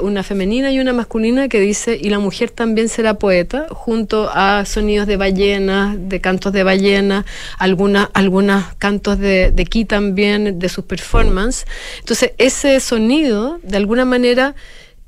[0.00, 4.64] una femenina y una masculina que dice, y la mujer también será poeta, junto a
[4.66, 7.24] sonidos de ballenas, de cantos de ballena,
[7.58, 11.66] algunos cantos de, de Ki también, de sus performances.
[12.00, 14.54] Entonces, ese sonido, de alguna manera,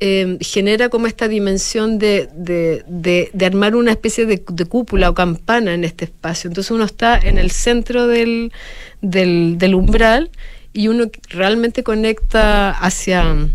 [0.01, 5.83] Em, genera como esta dimensión de, de, armar una especie de, cúpula o campana en
[5.83, 6.47] este espacio.
[6.47, 8.53] Entonces uno está en el centro del,
[9.03, 10.31] del, umbral
[10.73, 13.49] y uno realmente conecta hacia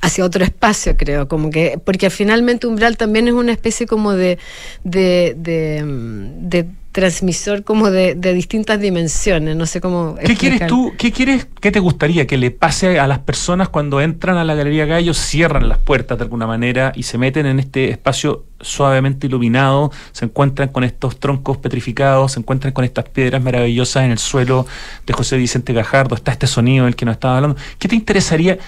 [0.00, 4.38] hacia otro espacio, creo, como que, porque finalmente umbral también es una especie como de,
[4.84, 10.14] de, transmisor como de, distintas dimensiones, no sé cómo...
[10.24, 14.00] ¿Qué quieres tú, qué quieres, qué te gustaría que le pase a las personas cuando
[14.00, 17.58] entran a la Galería Gallo, cierran las puertas de alguna manera y se meten en
[17.58, 23.42] este espacio suavemente iluminado, se encuentran con estos troncos petrificados, se encuentran con estas piedras
[23.42, 24.66] maravillosas en el suelo
[25.06, 27.56] de José Vicente Gajardo, está este sonido del que nos estaba hablando.
[27.78, 28.58] ¿Qué te interesaría?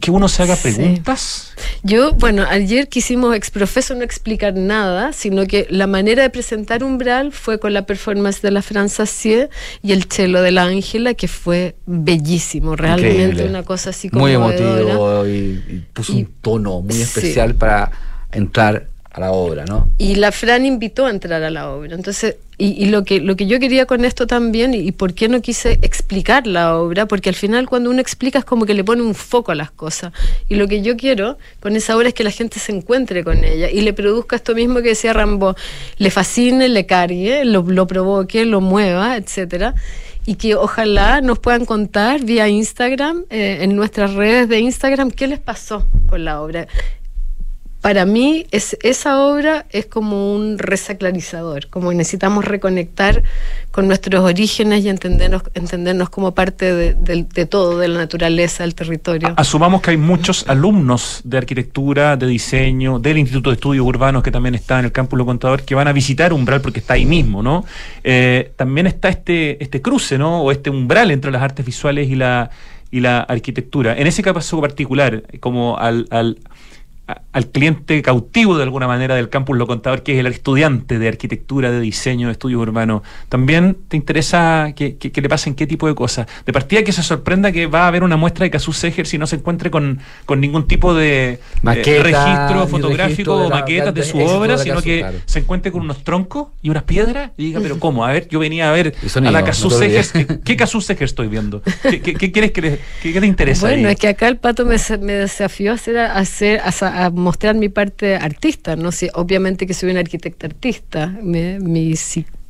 [0.00, 1.52] Que uno se haga preguntas?
[1.82, 7.32] Yo, bueno, ayer quisimos exprofeso no explicar nada, sino que la manera de presentar Umbral
[7.32, 9.06] fue con la performance de la Francia
[9.82, 14.22] y el cello de la Ángela, que fue bellísimo, realmente una cosa así como.
[14.22, 17.90] Muy emotivo y, puso un tono muy especial para
[18.32, 19.88] entrar a la obra, ¿no?
[19.96, 21.94] Y la Fran invitó a entrar a la obra.
[21.94, 25.40] Entonces, y, lo, que, lo que yo quería con esto también, y, por qué no
[25.40, 29.02] quise explicar la obra, porque al final cuando uno explica es como que le pone
[29.02, 30.12] un foco a las cosas.
[30.50, 33.42] Y lo que yo quiero con esa obra es que la gente se encuentre con
[33.42, 35.56] ella y le produzca esto mismo que decía Rambo,
[35.96, 39.74] le fascine, le cargue, lo, lo provoque, lo mueva, etcétera
[40.28, 45.28] y que ojalá nos puedan contar vía Instagram, eh, en nuestras redes de Instagram, qué
[45.28, 46.66] les pasó con la obra
[47.86, 53.22] para mí es, esa obra es como un resaclarizador, como necesitamos reconectar
[53.70, 59.32] con nuestros orígenes y entendernos, entendernos como parte de, todo, de la naturaleza, del territorio.
[59.36, 64.32] Asumamos que hay muchos alumnos de arquitectura, de diseño, del Instituto de Estudios Urbanos que
[64.32, 67.06] también está en el campus Lo Contador, que van a visitar Umbral porque está ahí
[67.06, 67.64] mismo, ¿no?
[68.02, 70.42] Eh, también está este, este cruce, ¿no?
[70.42, 72.50] O este umbral entre las artes visuales y la,
[72.90, 73.96] y la arquitectura.
[73.96, 76.36] En ese caso particular, como al al
[77.52, 81.70] cliente cautivo de alguna manera del campus Lo Contador, que es el estudiante de arquitectura,
[81.70, 85.94] de diseño, de estudios urbanos, ¿también te interesa que, que, le pasen qué tipo de
[85.94, 86.26] cosas?
[86.44, 89.18] De partida que se sorprenda que va a haber una muestra de Casus Seger si
[89.18, 90.00] no se encuentre con,
[90.36, 95.82] ningún tipo de registro fotográfico o maquetas de, su obra, sino que se encuentre con
[95.82, 98.04] unos troncos y unas piedras y diga, pero ¿cómo?
[98.04, 101.62] A ver, yo venía a ver a la Casus Seger, ¿qué, Casus Seger estoy viendo?
[101.82, 103.66] ¿Qué, quieres que, le, te interesa?
[103.66, 106.72] Bueno, es que acá el pato me, me desafió a hacer, a hacer a
[107.12, 108.92] mostrar mi parte artista, ¿no?
[108.92, 111.94] sé obviamente que soy una arquitecta artista, mi,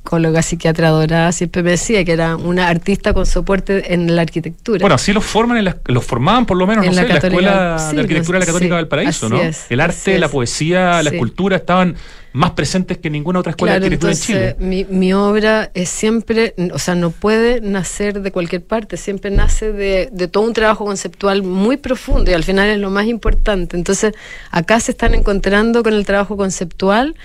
[0.06, 4.78] psicóloga psiquiatra dorada siempre me decía que era una artista con soporte en la arquitectura.
[4.80, 8.38] Bueno, así los forman, en los formaban por lo menos, en la, Escuela de Arquitectura
[8.38, 9.40] de la Católica del Paraíso, ¿no?
[9.68, 11.96] el arte, la poesía, la escultura estaban
[12.32, 14.56] más presentes que ninguna otra escuela de arquitectura en Chile.
[14.60, 19.72] Mi, mi, obra es siempre, o sea, no puede nacer de cualquier parte, siempre nace
[19.72, 23.76] de, de, todo un trabajo conceptual muy profundo y al final es lo más importante.
[23.76, 24.12] Entonces,
[24.50, 27.16] acá se están encontrando con el trabajo conceptual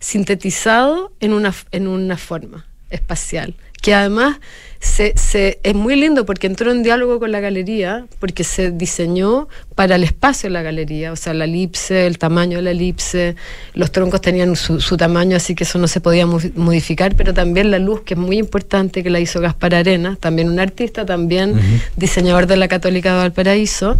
[0.00, 4.38] sintetizado en una, en una forma espacial, que además
[4.80, 9.48] se, se, es muy lindo porque entró en diálogo con la galería, porque se diseñó
[9.74, 13.36] para el espacio de la galería, o sea, la elipse, el tamaño de la elipse,
[13.74, 17.70] los troncos tenían su, su tamaño, así que eso no se podía modificar, pero también
[17.70, 21.60] la luz, que es muy importante, que la hizo Gaspar Arena, también un artista, también
[21.96, 23.98] diseñador de la Católica de Valparaíso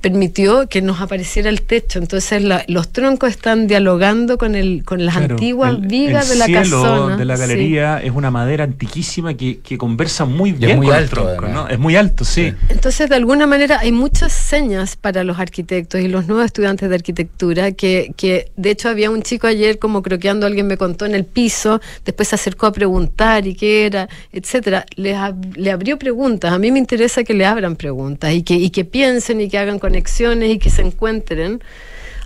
[0.00, 1.98] permitió que nos apareciera el techo.
[1.98, 7.16] Entonces los troncos están dialogando con el con las antiguas vigas de la casona.
[7.16, 11.46] de la galería es una madera antiquísima que, que conversa muy bien con el tronco,
[11.46, 11.68] ¿no?
[11.68, 12.52] Es muy alto, sí.
[12.68, 16.94] Entonces, de alguna manera, hay muchas señas para los arquitectos y los nuevos estudiantes de
[16.94, 21.14] arquitectura que, que de hecho había un chico ayer como croqueando, alguien me contó en
[21.14, 24.86] el piso, después se acercó a preguntar y qué era, etcétera.
[24.96, 25.16] Le,
[25.54, 26.52] le abrió preguntas.
[26.52, 29.58] A mí me interesa que le abran preguntas y que, y que piensen y que
[29.58, 31.60] hagan conexiones y que se encuentren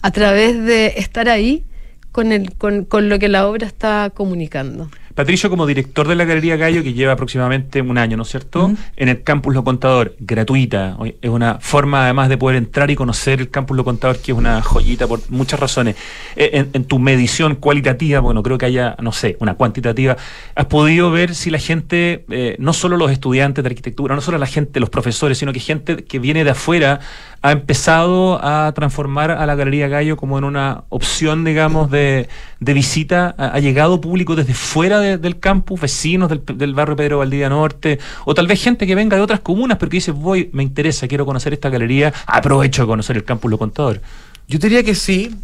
[0.02, 1.64] a través de estar ahí
[2.12, 4.90] con, el, con, con lo que la obra está comunicando.
[5.14, 8.72] Patricio, como director de la Galería Gallo, que lleva aproximadamente un año, ¿no es cierto?
[8.96, 10.96] En el Campus Lo Contador, gratuita.
[11.22, 14.38] Es una forma además de poder entrar y conocer el Campus Lo Contador, que es
[14.38, 15.94] una joyita por muchas razones.
[16.34, 20.16] Eh, en, tu medición cualitativa, bueno, creo que haya, no sé, una cuantitativa,
[20.56, 24.38] has podido ver si la gente, eh, no solo los estudiantes de arquitectura, no solo
[24.38, 26.98] la gente, los profesores, sino que gente que viene de afuera
[27.44, 32.26] ha empezado a transformar a la Galería Gallo como en una opción, digamos, de,
[32.58, 33.34] visita.
[33.36, 38.46] Ha, llegado público desde fuera del campus, vecinos del, barrio Pedro Valdivia Norte, o tal
[38.46, 41.52] vez gente que venga de otras comunas, pero que dice, voy, me interesa, quiero conocer
[41.52, 44.00] esta galería, aprovecho de conocer el campus Lo Contador.
[44.48, 45.34] Yo diría que sí,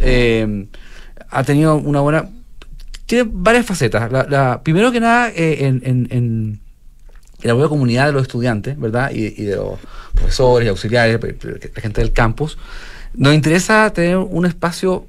[0.00, 0.66] eh,
[1.30, 2.28] ha tenido una buena...
[3.06, 4.10] Tiene varias facetas.
[4.10, 6.60] La, primero que nada, eh, en
[7.42, 9.10] la buena comunidad de los estudiantes, ¿verdad?
[9.12, 9.78] Y, de los
[10.14, 12.58] profesores y auxiliares, la gente del campus,
[13.14, 15.06] nos interesa tener un espacio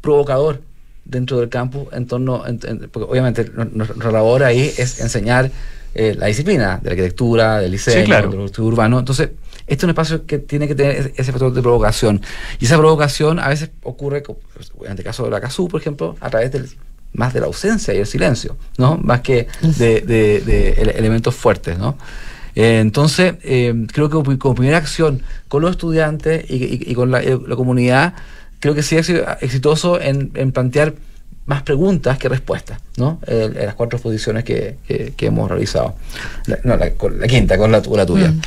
[0.00, 0.60] provocador
[1.06, 2.44] dentro del campus en torno,
[2.90, 5.50] porque obviamente nuestra labor ahí es enseñar
[5.94, 8.98] eh, la disciplina de la arquitectura, del liceo, del estudio urbano.
[8.98, 9.30] Entonces,
[9.66, 12.20] este es un espacio que tiene que tener ese factor de provocación.
[12.60, 14.22] Y esa provocación a veces ocurre,
[14.84, 16.68] en el caso de la CASU, por ejemplo, a través del
[17.14, 18.98] más de la ausencia y el silencio, ¿no?
[18.98, 21.96] Más que de, de, elementos fuertes, ¿no?
[22.54, 27.22] Eh, entonces, eh, creo que como primera acción con los estudiantes y, con la,
[27.56, 28.14] comunidad,
[28.66, 29.08] creo que sí es
[29.42, 30.94] exitoso en, plantear
[31.44, 33.20] más preguntas que respuestas, ¿no?
[33.28, 34.76] en las cuatro exposiciones que,
[35.18, 35.94] hemos realizado.
[36.46, 38.32] La, no, la, quinta, con la, tuya.
[38.32, 38.40] Mm.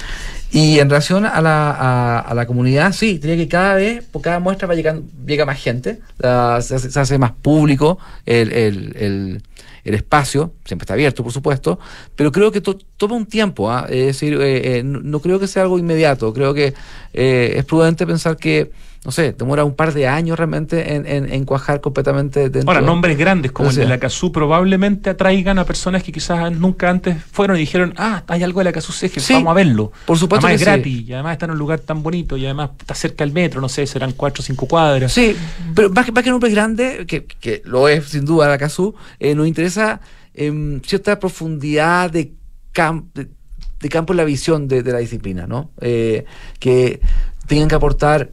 [0.52, 4.40] Y en relación a la, a, la comunidad, sí, tiene que cada vez, por cada
[4.40, 9.42] muestra va llegando, llega más gente, se, hace, más público el, el,
[9.86, 11.80] el, espacio, siempre está abierto, por supuesto,
[12.14, 13.86] pero creo que toma un tiempo, ¿ah?
[13.90, 16.74] es decir, eh, eh, no, creo que sea algo inmediato, creo que
[17.14, 18.72] eh, es prudente pensar que
[19.06, 22.70] no sé, demora un par de años realmente en, en, cuajar completamente dentro.
[22.70, 26.90] Ahora, nombres grandes como el de la CASU probablemente atraigan a personas que quizás nunca
[26.90, 28.92] antes fueron y dijeron, ah, hay algo de la CASU
[29.32, 29.94] vamos a verlo.
[30.06, 32.72] Por supuesto además es gratis y además está en un lugar tan bonito y además
[32.78, 35.14] está cerca del metro, no sé, serán cuatro o cinco cuadras.
[35.14, 35.34] Sí,
[35.74, 38.94] pero más que, más que nombres grandes, que, que lo es sin duda la CASU,
[39.18, 40.02] eh, nos interesa
[40.34, 42.34] eh, cierta profundidad de,
[42.74, 45.72] de, campo en la visión de, la disciplina, ¿no?
[45.80, 46.26] Eh,
[46.60, 47.00] que
[47.48, 48.32] tengan que aportar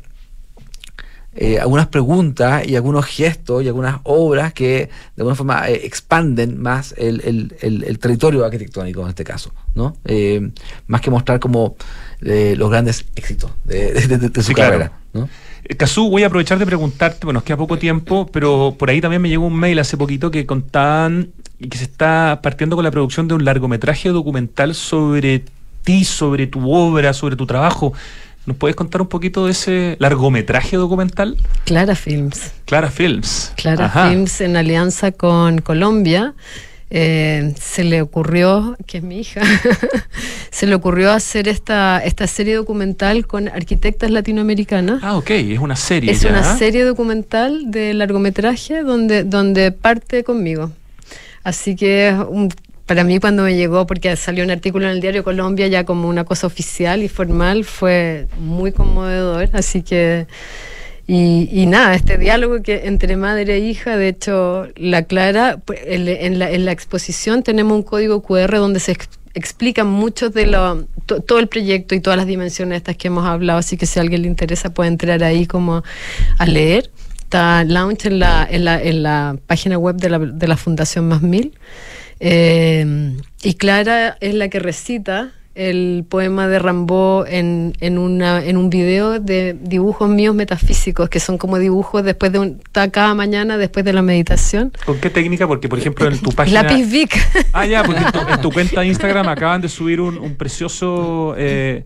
[1.38, 6.58] eh, algunas preguntas y algunos gestos y algunas obras que de alguna forma eh, expanden
[6.60, 7.20] más el,
[7.60, 9.96] el, el, territorio arquitectónico en este caso, ¿no?
[10.06, 10.50] Eh,
[10.86, 11.76] más que mostrar como
[12.20, 14.92] los grandes éxitos de, su carrera.
[15.12, 15.28] ¿no?
[15.76, 19.20] Cazú, voy a aprovechar de preguntarte, bueno, nos queda poco tiempo, pero por ahí también
[19.20, 23.28] me llegó un mail hace poquito que contaban que se está partiendo con la producción
[23.28, 25.44] de un largometraje documental sobre
[25.84, 27.92] ti, sobre tu obra, sobre tu trabajo.
[28.46, 31.36] ¿Nos puedes contar un poquito de ese largometraje documental?
[31.64, 32.52] Clara Films.
[32.64, 33.52] Clara Films.
[33.56, 36.34] Clara Films en alianza con Colombia.
[36.88, 39.42] Eh, se le ocurrió, que es mi hija,
[40.52, 45.02] se le ocurrió hacer esta, esta serie documental con arquitectas latinoamericanas.
[45.02, 46.12] Ah, ok, es una serie.
[46.12, 50.70] Es una serie documental de largometraje donde, donde parte conmigo.
[51.42, 52.50] Así que un
[52.86, 56.08] para mí cuando me llegó, porque salió un artículo en el diario Colombia ya como
[56.08, 60.26] una cosa oficial y formal, fue muy conmovedor, así que...
[61.08, 66.40] Y, nada, este diálogo que entre madre e hija, de hecho, la Clara, pues, en,
[66.40, 68.96] la, en la exposición tenemos un código QR donde se
[69.34, 73.60] explica mucho de lo, todo el proyecto y todas las dimensiones estas que hemos hablado,
[73.60, 75.84] así que si a alguien le interesa puede entrar ahí como
[76.38, 76.90] a leer.
[77.18, 81.06] Está launch en la, en la, en la página web de la, de la Fundación
[81.06, 81.52] Más Mil.
[82.20, 88.58] Eh, y Clara es la que recita el poema de Rambo en, en, una, en
[88.58, 93.56] un video de dibujos míos metafísicos, que son como dibujos después de un, cada mañana
[93.56, 94.70] después de la meditación.
[94.84, 95.48] ¿Con qué técnica?
[95.48, 96.62] Porque, por ejemplo, en tu página...
[96.62, 97.16] Lápiz Vic.
[97.54, 101.84] Ah, ya, porque en tu, cuenta de Instagram acaban de subir un, un precioso eh,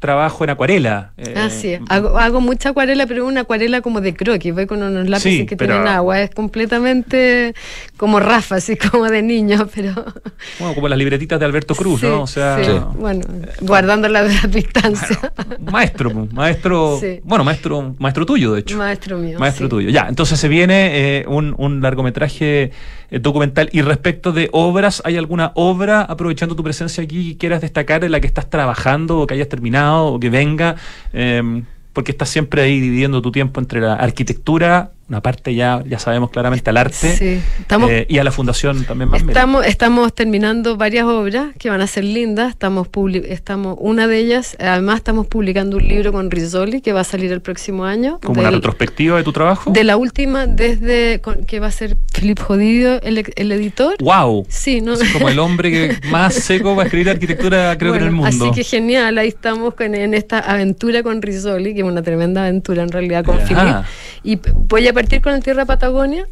[0.00, 1.12] trabajo en acuarela.
[1.18, 1.78] Eh, ah, sí.
[1.88, 4.54] Hago, hago, mucha acuarela, pero una acuarela como de croquis.
[4.54, 6.20] Voy con unos lápices que tienen agua.
[6.22, 7.54] Es completamente
[7.98, 9.92] como Rafa, así como de niño, pero...
[10.58, 12.22] Bueno, como las libretitas de Alberto Cruz, ¿no?
[12.22, 12.58] O sea...
[12.98, 13.24] Bueno,
[13.60, 15.32] guardando la distancia.
[15.70, 16.98] maestro, maestro...
[17.22, 18.78] Bueno, maestro maestro tuyo, de hecho.
[18.78, 19.90] Maestro mío, Maestro tuyo.
[19.90, 22.72] Ya, entonces se viene eh, un, un largometraje
[23.10, 23.68] eh, documental.
[23.72, 28.12] Y respecto de obras, ¿hay alguna obra, aprovechando tu presencia aquí, que quieras destacar en
[28.12, 30.76] la que estás trabajando o que hayas terminado o que venga?
[31.12, 31.62] Eh,
[31.92, 36.30] porque estás siempre ahí dividiendo tu tiempo entre la arquitectura, una parte ya, ya sabemos
[36.30, 41.48] claramente al arte eh, y a la fundación también más estamos estamos terminando varias obras
[41.58, 42.50] que van a ser lindas.
[42.50, 42.88] Estamos
[43.24, 47.32] estamos una de ellas además estamos publicando un libro con Rizzoli que va a salir
[47.32, 48.20] el próximo año.
[48.22, 49.72] Como una retrospectiva de tu trabajo.
[49.72, 53.96] De la última desde que va a ser Philip Jodido el, el editor.
[54.00, 57.98] Wow sí no como el hombre que más seco va a escribir arquitectura creo que
[57.98, 61.86] en el mundo así que genial ahí estamos en esta aventura con Rizzoli que es
[61.86, 63.84] una tremenda aventura en realidad con Philip
[64.22, 66.28] y voy a partir con el Tierra Patagonia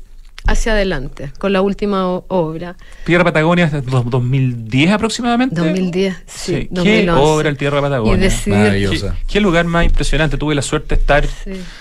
[0.47, 2.77] hacia adelante, con la última obra.
[3.07, 5.59] Tierra Patagonia es 2010 aproximadamente.
[5.59, 6.69] 2010, sí.
[6.83, 8.31] ¿Qué obra el Tierra Patagonia?
[8.47, 9.16] Maravillosa.
[9.27, 10.37] ¿Qué, lugar más impresionante.
[10.37, 11.27] Tuve la suerte de estar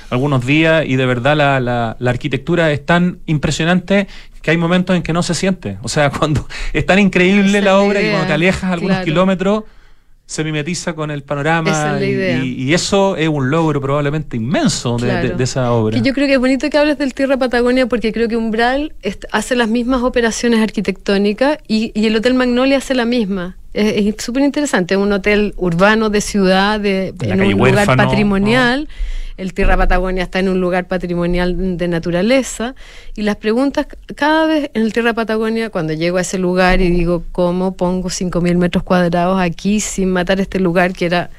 [0.10, 4.08] algunos días y de verdad la, la, arquitectura es tan impresionante
[4.42, 5.80] que hay momentos en que no se siente.
[5.82, 9.66] O sea, cuando es tan increíble la obra y cuando te alejas algunos kilómetros
[10.28, 15.98] se mimetiza con el panorama Y, eso es un logro probablemente inmenso de, esa obra.
[15.98, 18.94] yo creo que es bonito que hables del Tierra Patagonia porque creo que Umbral
[19.32, 23.58] hace las mismas operaciones arquitectónicas y, el Hotel Magnolia hace la misma.
[23.74, 28.90] Es súper interesante, es un hotel urbano de ciudad, de, en un lugar patrimonial
[29.38, 32.76] el Tierra Patagonia está en un lugar patrimonial de naturaleza,
[33.16, 36.90] y las preguntas cada vez en el Tierra Patagonia, cuando llego a ese lugar y
[36.90, 41.30] digo, ¿cómo pongo 5.000 metros cuadrados aquí sin matar este lugar que era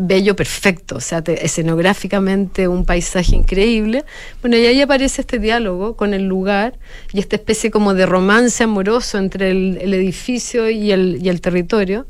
[0.00, 4.04] bello perfecto, o sea, te- escenográficamente un paisaje increíble.
[4.40, 6.74] Bueno, y ahí aparece este diálogo con el lugar
[7.12, 11.40] y esta especie como de romance amoroso entre el, el edificio y el, y el
[11.40, 12.06] territorio.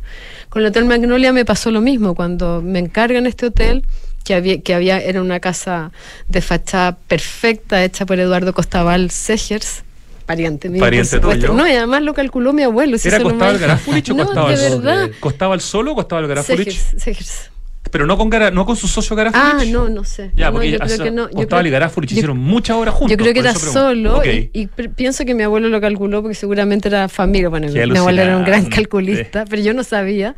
[0.51, 3.83] Con el Hotel Magnolia me pasó lo mismo, cuando me encargan este hotel,
[4.25, 5.91] que había, que había, era una casa
[6.29, 9.83] de fachada perfecta, hecha por Eduardo Costaval Segers,
[10.27, 11.55] pariente mío, Pariente tuyo.
[11.55, 12.99] No, y además lo calculó mi abuelo.
[12.99, 15.11] si ¿Era eso no costaba me- el Garafulich o No, costaba de verdad.
[15.21, 16.71] ¿Costaba el solo o costaba el Garafulich?
[16.79, 17.51] Segers, Segers.
[17.91, 19.73] Pero no con, Gara- no con su socio Ah, Garafulich.
[19.73, 20.31] no, no sé.
[20.35, 21.31] Ya, No, porque yo creo que no.
[21.31, 23.11] Yo creo- y Garafulich yo- hicieron muchas horas juntos.
[23.13, 24.27] Yo creo que era solo Ok.
[24.53, 27.49] y, pienso que mi abuelo lo calculó porque seguramente era familia.
[27.49, 30.35] Bueno, Qué mi abuelo era un gran calculista, pero yo no sabía.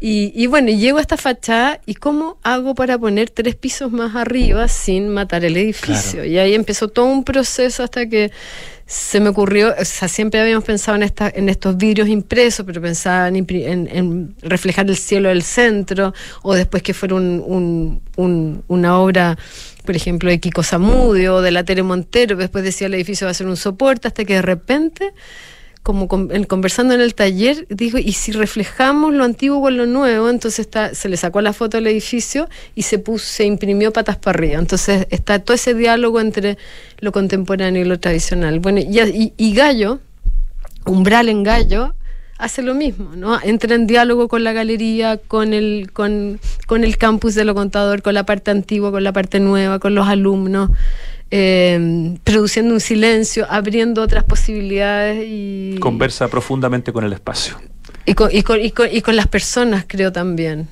[0.00, 3.92] Y, y bueno, y llego a esta fachada y cómo hago para poner tres pisos
[3.92, 6.24] más arriba sin matar el edificio.
[6.24, 8.32] Y ahí empezó todo un proceso hasta que
[8.94, 12.82] se me ocurrió, o sea, siempre habíamos pensado en, esta, en estos vidrios impresos, pero
[12.82, 13.36] pensaba en,
[13.90, 16.12] en reflejar el cielo del centro,
[16.42, 19.38] o después que fuera un- un- un- una obra,
[19.86, 23.30] por ejemplo, de Kiko Zamudio, o de la Tere Montero, después decía el edificio va
[23.30, 25.14] a ser un soporte, hasta que de repente
[25.82, 30.30] como con- conversando en el taller, digo, ¿y si reflejamos lo antiguo con lo nuevo?
[30.30, 34.16] Entonces está, se le sacó la foto del edificio y se puso, se imprimió patas
[34.16, 34.60] para arriba.
[34.60, 36.56] Entonces está todo ese diálogo entre
[37.00, 38.60] lo contemporáneo y lo tradicional.
[38.60, 39.98] Bueno, y, y- y Gallo,
[40.86, 41.94] Umbral en Gallo,
[42.38, 43.38] hace lo mismo, ¿no?
[43.42, 48.02] Entra en diálogo con la galería, con el, con, con el campus de lo contador,
[48.02, 50.70] con la parte antigua, con la parte nueva, con los alumnos,
[51.34, 57.56] eh, produciendo un silencio, abriendo otras posibilidades y, Conversa profundamente con el espacio.
[58.04, 60.68] y, con, y, con, y, con, y con las personas, creo también.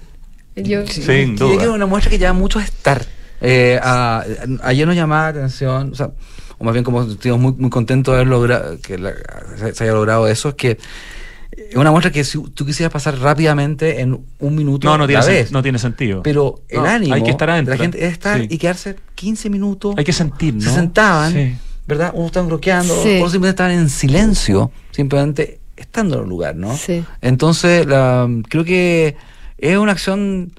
[0.57, 1.03] Yo, Sí.
[1.03, 1.57] Sin yo duda.
[1.57, 3.03] creo que una muestra que llama mucho a estar.
[3.41, 4.23] Eh, a-
[4.63, 6.11] ayer nos llamaba la atención, o, sea,
[6.59, 9.15] o más bien como estuvimos muy, muy contentos de haber logrado, que la-
[9.73, 10.77] se haya logrado eso, es que
[11.71, 15.23] es una muestra que si tú quisieras pasar rápidamente en un minuto No, no tiene,
[15.23, 15.53] la sen- ves.
[15.53, 16.23] no tiene sentido.
[16.23, 17.75] Pero el No, ánimo hay que estar de adentro.
[17.75, 18.47] la gente es estar Sí.
[18.51, 19.95] y quedarse 15 minutos.
[19.97, 20.61] Hay que sentir, ¿no?
[20.63, 21.57] Se sentaban, Sí.
[21.87, 22.13] ¿verdad?
[22.15, 23.17] Unos estaban bloqueando, Sí.
[23.17, 26.77] otros simplemente estaban en silencio, simplemente estando en el lugar, ¿no?
[26.77, 27.05] Sí.
[27.23, 29.17] Entonces, la- creo que
[29.59, 30.53] es una acción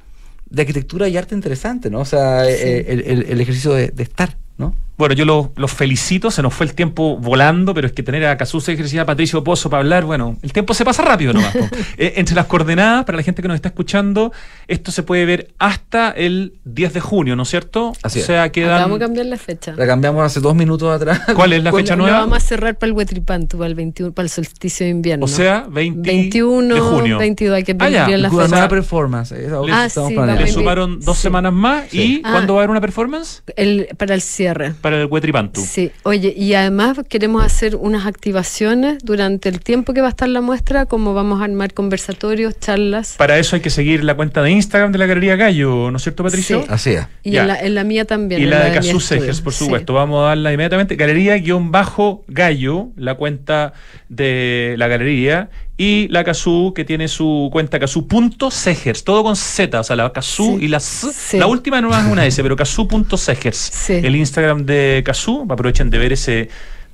[0.49, 1.99] de arquitectura y arte interesante, ¿no?
[1.99, 2.51] O sea, Sí.
[2.53, 4.76] eh, el, el- el ejercicio de, de estar, ¿no?
[5.02, 8.24] Bueno, yo los los felicito, se nos fue el tiempo volando, pero es que tener
[8.28, 11.56] a Casusa y a Patricio Pozo para hablar, bueno, el tiempo se pasa rápido nomás.
[11.97, 14.32] Eh, entre las coordenadas, para la gente que nos está escuchando,
[14.68, 17.93] esto se puede ver hasta el 10 de junio, ¿no es cierto?
[18.04, 18.82] Así o sea, quedan...
[18.84, 19.74] vamos a cambiar la fecha.
[19.76, 21.22] La cambiamos hace dos minutos atrás.
[21.36, 22.20] ¿Cuál es la ¿Cuál- fecha nueva?
[22.20, 25.26] vamos a cerrar para el Huetripantu, para el 21, para el solsticio de invierno.
[25.26, 27.18] O sea, 20 21, de junio.
[27.18, 28.08] 22, hay que Ah, ya.
[28.18, 28.68] la fecha.
[28.70, 29.32] performance.
[29.32, 30.16] es que Ah, sí.
[30.16, 31.24] Le sumaron dos Sí.
[31.24, 32.02] semanas más Sí.
[32.02, 32.32] y Ah.
[32.32, 33.43] ¿cuándo va a haber una performance?
[33.56, 34.74] El, para el cierre.
[34.82, 35.62] Para el Huetripantu.
[35.62, 40.30] Sí, oye, y además queremos hacer unas activaciones durante el tiempo que va a estar
[40.30, 43.16] la muestra, como vamos a armar conversatorios, charlas.
[43.18, 46.04] Para eso hay que seguir la cuenta de Instagram de la Galería Gallo, ¿no es
[46.04, 46.62] cierto, Patricio?
[46.62, 46.68] Sí.
[46.70, 47.08] Así es.
[47.24, 48.42] Y en la, en la mía también.
[48.42, 49.06] Y la de Casus.
[49.06, 49.66] Segers, por Sí.
[49.66, 49.94] supuesto.
[49.94, 50.96] Vamos a darla inmediatamente.
[50.96, 53.74] Galería-Gallo, la cuenta
[54.10, 55.50] de la galería.
[55.84, 60.57] Y la Casu, que tiene su cuenta Casu.segers, todo con Z, o sea, la Casu
[60.59, 60.65] Sí.
[60.65, 61.11] y la S.
[61.11, 61.39] Sí.
[61.39, 63.57] La última no es una S, pero Casu.segers.
[63.57, 63.93] Sí.
[63.93, 65.47] El Instagram de Casu.
[65.49, 66.49] Aprovechen de ver ese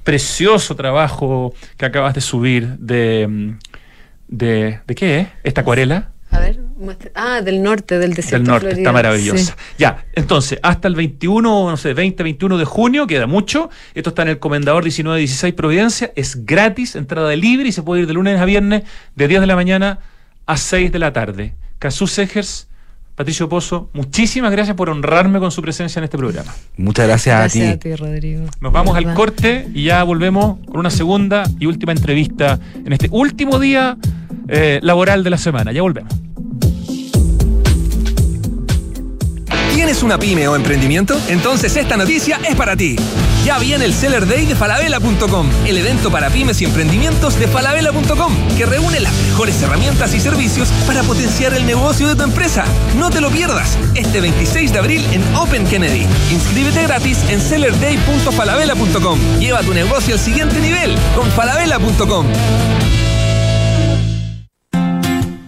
[0.05, 3.27] precioso trabajo que acabas de subir de.
[3.27, 3.51] mm,
[4.29, 5.27] ¿De, ¿de qué es?
[5.43, 6.11] ¿Esta acuarela?
[6.30, 8.38] A ver, muestra- ah, del norte, del desierto.
[8.38, 9.53] del norte, está maravillosa.
[9.53, 9.59] Sí.
[9.78, 13.69] Ya, entonces, hasta el 21, no sé, 20, 21 de junio, queda mucho.
[13.95, 18.07] Esto está en el Comendador 1916 Providencia, es gratis, entrada libre y se puede ir
[18.07, 18.84] de lunes a viernes
[19.15, 19.99] de 10 de la mañana
[20.45, 21.55] a 6 de la tarde.
[21.80, 22.67] Casus Segers,
[23.15, 26.53] Patricio Pozo, muchísimas gracias por honrarme con su presencia en este programa.
[26.78, 27.89] Muchas gracias, Gracias a a ti.
[27.89, 28.45] ti, Rodrigo.
[28.61, 33.07] Nos vamos al corte y ya volvemos con una segunda y última entrevista en este
[33.11, 33.97] último día
[34.48, 35.72] eh, laboral de la semana.
[35.72, 36.14] Ya volvemos.
[39.74, 41.18] ¿Tienes una pyme o emprendimiento?
[41.30, 42.95] Entonces esta noticia es para ti.
[43.45, 48.34] Ya viene el Seller Day de falabella.com, el evento para pymes y emprendimientos de falabella.com,
[48.58, 52.66] que reúne las mejores herramientas y servicios para potenciar el negocio de tu empresa.
[52.98, 56.06] No te lo pierdas, este 26 de abril en Open Kennedy.
[56.32, 59.20] Inscríbete gratis en sellerday.falabella.com.
[59.39, 62.26] Lleva tu negocio al siguiente nivel con falabella.com.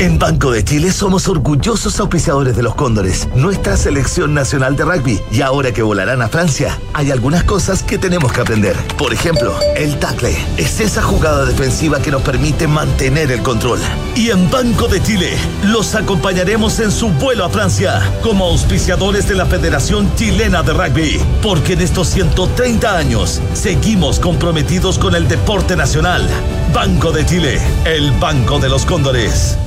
[0.00, 5.20] En Banco de Chile somos orgullosos auspiciadores de los Cóndores, nuestra selección nacional de rugby.
[5.32, 8.76] Y ahora que volarán a Francia, hay algunas cosas que tenemos que aprender.
[8.96, 13.80] Por ejemplo, el tackle es esa jugada defensiva que nos permite mantener el control.
[14.14, 19.34] Y en Banco de Chile los acompañaremos en su vuelo a Francia como auspiciadores de
[19.34, 21.20] la Federación Chilena de Rugby.
[21.42, 26.24] Porque en estos 130 años seguimos comprometidos con el deporte nacional.
[26.72, 29.58] Banco de Chile, el Banco de los Cóndores.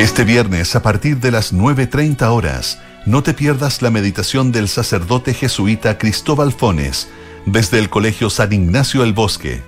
[0.00, 5.34] Este viernes a partir de las 9.30 horas, no te pierdas la meditación del sacerdote
[5.34, 7.10] jesuita Cristóbal Fones
[7.44, 9.60] desde el Colegio San Ignacio el Bosque.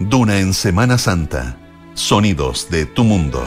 [0.00, 1.58] Duna en Semana Santa.
[1.92, 3.44] Sonidos de tu mundo.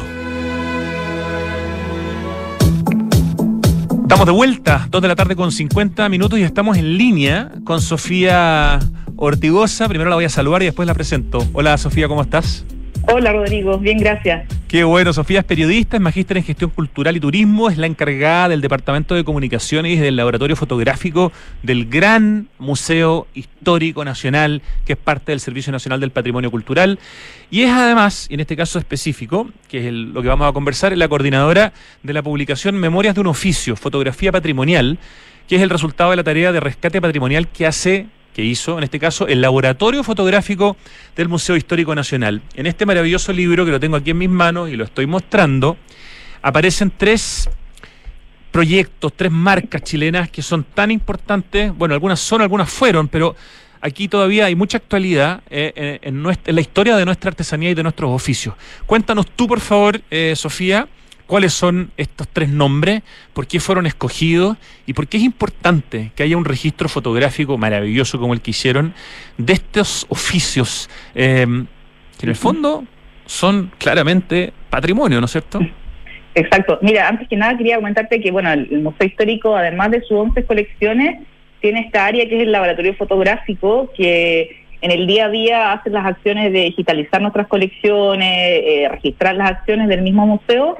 [4.03, 7.81] Estamos de vuelta, 2 de la tarde con 50 minutos y estamos en línea con
[7.81, 8.77] Sofía
[9.15, 9.89] Ortigosa.
[9.89, 11.39] Primero la voy a saludar y después la presento.
[11.53, 12.65] Hola Sofía, ¿cómo estás?
[13.07, 14.47] Hola Rodrigo, bien, gracias.
[14.67, 18.49] Qué bueno, Sofía es periodista, es magíster en gestión cultural y turismo, es la encargada
[18.49, 21.31] del Departamento de Comunicaciones y del Laboratorio Fotográfico
[21.63, 26.99] del Gran Museo Histórico Nacional, que es parte del Servicio Nacional del Patrimonio Cultural.
[27.49, 31.07] Y es además, en este caso específico, que es lo que vamos a conversar, la
[31.07, 31.73] coordinadora
[32.03, 34.99] de la publicación Memorias de un Oficio, Fotografía Patrimonial,
[35.47, 38.05] que es el resultado de la tarea de rescate patrimonial que hace
[38.39, 40.77] que hizo, en este caso, el Laboratorio Fotográfico
[41.13, 42.41] del Museo Histórico Nacional.
[42.53, 45.75] En este maravilloso libro, que lo tengo aquí en mis manos y lo estoy mostrando,
[46.41, 47.49] aparecen tres
[48.49, 53.35] proyectos, tres marcas chilenas que son tan importantes, bueno, algunas son, algunas fueron, pero
[53.81, 58.09] aquí todavía hay mucha actualidad eh, en la historia de nuestra artesanía y de nuestros
[58.09, 58.55] oficios.
[58.85, 60.87] Cuéntanos tú, por favor, eh, Sofía,
[61.29, 63.03] cuáles son estos tres nombres,
[63.33, 64.57] por qué fueron escogidos
[64.87, 68.95] y por qué es importante que haya un registro fotográfico maravilloso como el que hicieron
[69.37, 71.45] de estos oficios, eh,
[72.17, 72.83] que en el fondo
[73.27, 75.59] son claramente patrimonio, ¿no es cierto?
[76.33, 76.79] Exacto.
[76.81, 80.45] Mira, antes que nada quería comentarte que, bueno, el Museo Histórico, además de sus 11
[80.45, 81.27] colecciones,
[81.61, 85.91] tiene esta área que es el laboratorio fotográfico, que en el día a día hace
[85.91, 90.77] las acciones de digitalizar nuestras colecciones, eh, registrar las acciones del mismo museo,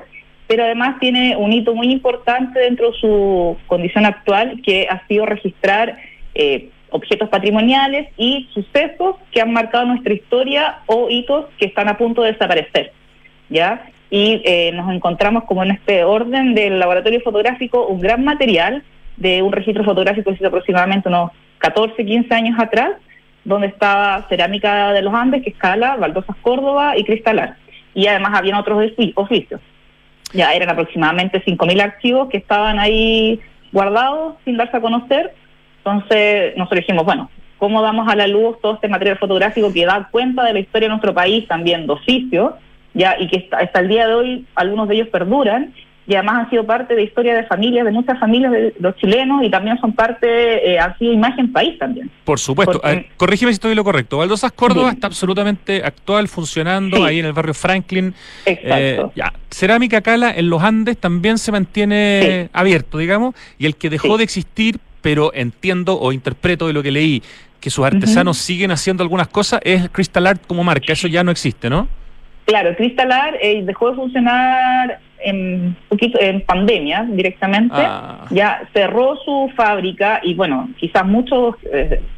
[0.49, 5.27] pero además tiene un hito muy importante dentro de su condición actual, que ha sido
[5.27, 5.95] registrar
[6.33, 11.97] eh, objetos patrimoniales y sucesos que han marcado nuestra historia o hitos que están a
[11.99, 12.91] punto de desaparecer.
[13.49, 13.85] ¿ya?
[14.09, 18.81] Y eh, nos encontramos como en este orden del laboratorio fotográfico un gran material
[19.17, 21.29] de un registro fotográfico que hizo aproximadamente unos
[21.59, 22.93] 14, 15 años atrás,
[23.45, 27.55] donde estaba cerámica de los Andes, que escala, baldosas Córdoba y cristalar.
[27.93, 29.61] Y además habían otros ofi- oficios.
[30.33, 33.39] Ya eran aproximadamente 5.000 archivos que estaban ahí
[33.71, 35.33] guardados sin darse a conocer.
[35.77, 40.07] Entonces nosotros dijimos, bueno, ¿cómo damos a la luz todo este material fotográfico que da
[40.11, 42.57] cuenta de la historia de nuestro país también de oficio?
[42.93, 45.73] Ya, y que hasta el día de hoy algunos de ellos perduran
[46.09, 49.43] y además han sido parte de historia de familias, de muchas familias de los chilenos
[49.43, 52.09] y también son parte, eh, han sido imagen país también.
[52.25, 52.81] Por supuesto.
[53.15, 54.17] corrígeme si estoy lo correcto.
[54.17, 58.15] Baldosas Córdoba está absolutamente actual, funcionando ahí en el barrio Franklin.
[58.43, 58.75] Exacto.
[58.75, 59.31] Eh, ya.
[59.51, 64.23] Cerámica Cala en los Andes también se mantiene abierto, digamos, y el que dejó de
[64.23, 67.21] existir, pero entiendo o interpreto de lo que leí,
[67.59, 70.91] que sus artesanos siguen haciendo algunas cosas, es Crystal Art como marca.
[70.91, 71.87] Eso ya no existe, ¿no?
[72.45, 78.25] Claro, Crystal Art eh, dejó de funcionar en poquito en pandemia directamente, Ah.
[78.29, 81.55] ya cerró su fábrica y bueno, quizás muchas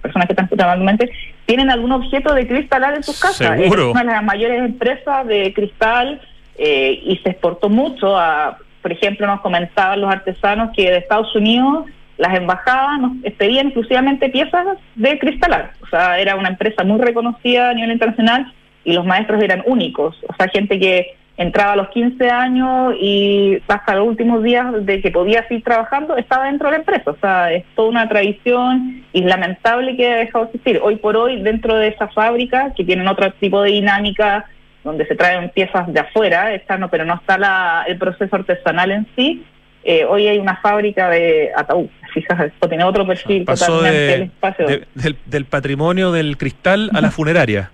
[0.01, 1.05] personas que están escuchando
[1.45, 3.59] tienen algún objeto de cristal en sus casas.
[3.59, 3.87] Seguro.
[3.87, 6.21] Es una de las mayores empresas de cristal
[6.57, 11.35] eh, y se exportó mucho a, por ejemplo, nos comentaban los artesanos que de Estados
[11.35, 11.85] Unidos
[12.17, 15.73] las embajadas nos pedían exclusivamente piezas de cristalar.
[15.81, 20.15] O sea, era una empresa muy reconocida a nivel internacional y los maestros eran únicos.
[20.29, 25.01] O sea, gente que entraba a los 15 años y hasta los últimos días de
[25.01, 27.11] que podía seguir trabajando, estaba dentro de la empresa.
[27.11, 30.79] O sea, es toda una tradición y lamentable que haya dejado de existir.
[30.83, 34.45] Hoy por hoy, dentro de esa fábrica, que tienen otro tipo de dinámica,
[34.83, 39.07] donde se traen piezas de afuera, externo, pero no está la, el proceso artesanal en
[39.15, 39.43] sí,
[39.83, 41.87] eh, hoy hay una fábrica de ataúd.
[42.13, 44.67] Fíjate, esto tiene otro perfil Pasó totalmente de- el espacio.
[44.67, 47.71] de- del, del patrimonio del cristal a la funeraria.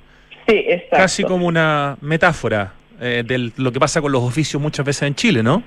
[0.48, 0.96] Sí, exacto.
[0.98, 5.16] Casi como una metáfora eh, de lo que pasa con los oficios muchas veces en
[5.16, 5.64] Chile, ¿no?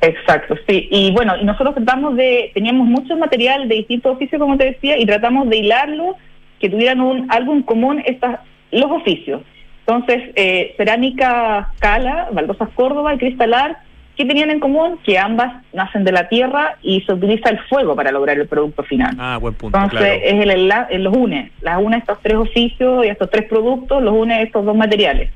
[0.00, 0.88] Exacto, sí.
[0.90, 4.98] Y bueno, y nosotros tratamos de, teníamos mucho material de distintos oficios, como te decía,
[4.98, 6.16] y tratamos de hilarlo,
[6.60, 9.42] que tuvieran un, algo en común estas, los oficios.
[9.86, 13.78] Entonces, eh, cerámica Cala, Baldosas Córdoba y Cristalar,
[14.16, 14.98] ¿qué tenían en común?
[15.04, 18.82] Que ambas nacen de la tierra y se utiliza el fuego para lograr el producto
[18.82, 19.14] final.
[19.18, 20.22] Ah, buen punto, Entonces, claro.
[20.22, 24.14] es el, eh, los une, las une estos tres oficios y estos tres productos, los
[24.14, 25.30] une estos dos materiales.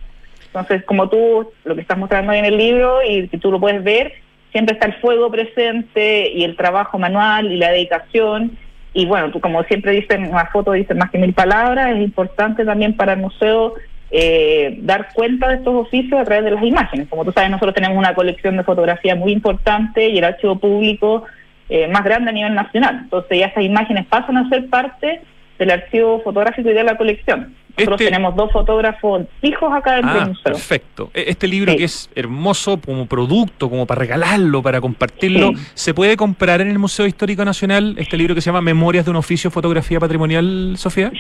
[0.49, 3.61] Entonces, como tú, lo que estás mostrando ahí en el libro y que tú lo
[3.61, 4.13] puedes ver,
[4.53, 8.57] siempre está el fuego presente y el trabajo manual y la dedicación.
[8.95, 12.65] Y bueno, tú como siempre dicen, una foto dice más que mil palabras, es importante
[12.65, 13.75] también para el museo
[14.11, 17.09] eh, dar cuenta de estos oficios a través de las imágenes.
[17.09, 21.25] Como tú sabes, nosotros tenemos una colección de fotografía muy importante y el archivo público
[21.69, 23.01] eh, más grande a nivel nacional.
[23.05, 25.21] Entonces ya esas imágenes pasan a ser parte
[25.59, 27.55] del archivo fotográfico y de la colección.
[27.79, 31.11] Nosotros Este- tenemos dos fotógrafos fijos acá dentro Ah, perfecto.
[31.15, 36.17] E- Este libro que es hermoso como producto, como para regalarlo, para compartirlo, ¿se puede
[36.17, 39.51] comprar en el Museo Histórico Nacional este libro que se llama Memorias de un oficio,
[39.51, 41.13] fotografía patrimonial, Sofía?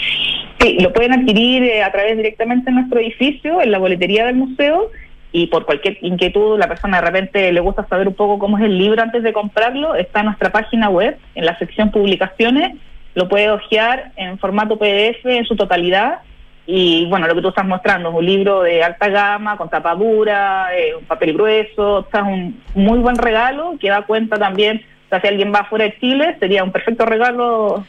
[0.60, 4.34] Sí, lo pueden adquirir eh, a través directamente de nuestro edificio, en la boletería del
[4.34, 4.90] museo,
[5.30, 8.64] y por cualquier inquietud, la persona de repente le gusta saber un poco cómo es
[8.64, 12.74] el libro antes de comprarlo, está en nuestra página web, en la sección publicaciones,
[13.14, 16.20] lo puede hojear en formato PDF en su totalidad,
[16.70, 19.94] y bueno, lo que tú estás mostrando es un libro de alta gama, con tapa
[19.94, 25.08] dura, eh, un papel grueso, o un muy buen regalo que da cuenta también, o
[25.08, 27.86] sea, si alguien va fuera de Chile, sería un perfecto regalo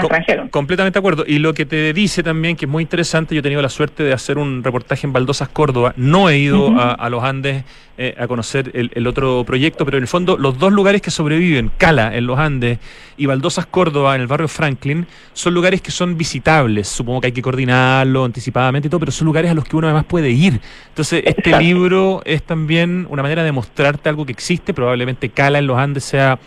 [0.00, 0.50] Co-.
[0.50, 1.24] Completamente de acuerdo.
[1.26, 4.02] Y lo que te dice también, que es muy interesante, yo he tenido la suerte
[4.02, 5.94] de hacer un reportaje en Baldosas, Córdoba.
[5.96, 7.64] No he ido a, a los Andes
[7.98, 11.10] eh, a conocer el, el otro proyecto, pero en el fondo los dos lugares que
[11.10, 12.78] sobreviven, Cala en los Andes
[13.16, 16.88] y Baldosas, Córdoba en el barrio Franklin, son lugares que son visitables.
[16.88, 19.86] Supongo que hay que coordinarlo anticipadamente y todo, pero son lugares a los que uno
[19.86, 20.60] además puede ir.
[20.88, 21.60] Entonces, este Exacto.
[21.60, 24.74] libro es también una manera de mostrarte algo que existe.
[24.74, 26.38] Probablemente Cala en los Andes sea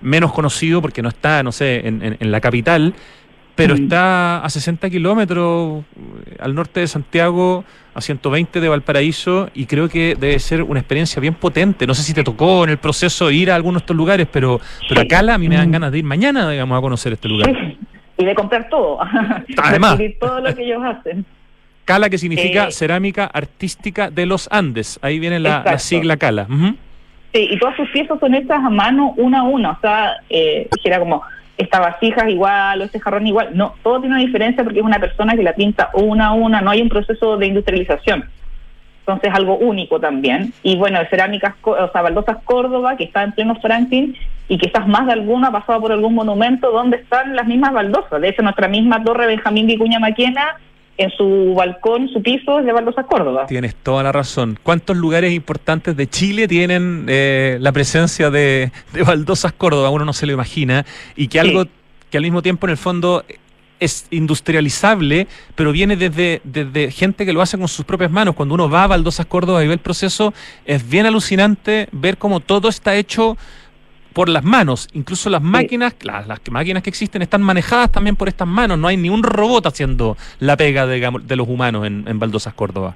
[0.00, 2.94] menos conocido porque no está, no sé, en, en- en la capital,
[3.54, 5.82] pero está a 60 kilómetros
[6.26, 10.78] eh, al norte de Santiago, a 120 de Valparaíso, y creo que debe ser una
[10.78, 11.84] experiencia bien potente.
[11.86, 14.60] No sé si te tocó en el proceso ir a alguno de estos lugares, pero,
[14.88, 17.26] pero a Cala a mí me dan ganas de ir mañana, digamos, a conocer este
[17.28, 17.50] lugar.
[18.16, 19.00] y de comprar todo.
[19.56, 19.98] Además.
[19.98, 21.24] De adquirir todo lo que ellos hacen.
[21.84, 25.00] Cala, que significa Eh, cerámica artística de los Andes.
[25.02, 26.46] Ahí viene la, sigla Cala.
[27.32, 29.72] Sí, y todas sus piezas son hechas a mano, una a una.
[29.72, 31.22] O sea, eh, dijera como,
[31.58, 33.50] esta vasija es igual o este jarrón igual.
[33.52, 36.60] No, todo tiene una diferencia porque es una persona que la pinta una a una.
[36.60, 38.24] No hay un proceso de industrialización.
[39.00, 40.52] Entonces, algo único también.
[40.62, 44.14] Y bueno, cerámicas, o sea, baldosas Córdoba, que está en pleno Franklin,
[44.48, 48.20] y quizás más de alguna ha pasado por algún monumento donde están las mismas baldosas.
[48.20, 50.56] De hecho, nuestra misma torre Benjamín Vicuña Maquena,
[50.98, 53.46] en su balcón, su piso, es de baldosas Córdoba.
[53.46, 54.58] Tienes toda la razón.
[54.62, 59.90] ¿Cuántos lugares importantes de Chile tienen eh, la presencia de, de baldosas Córdoba?
[59.90, 60.84] Uno no se lo imagina.
[61.14, 61.64] Y que algo
[62.10, 63.24] que al mismo tiempo en el fondo
[63.80, 68.34] es industrializable, pero viene desde, desde gente que lo hace con sus propias manos.
[68.34, 70.34] Cuando uno va a Baldosas Córdoba y ve el proceso,
[70.64, 73.36] es bien alucinante ver cómo todo está hecho
[74.12, 74.88] por las manos.
[74.92, 78.78] Incluso las máquinas, las, las máquinas que existen están manejadas también por estas manos.
[78.78, 82.54] No hay ni un robot haciendo la pega de, de los humanos en, en Baldosas,
[82.54, 82.94] Córdoba.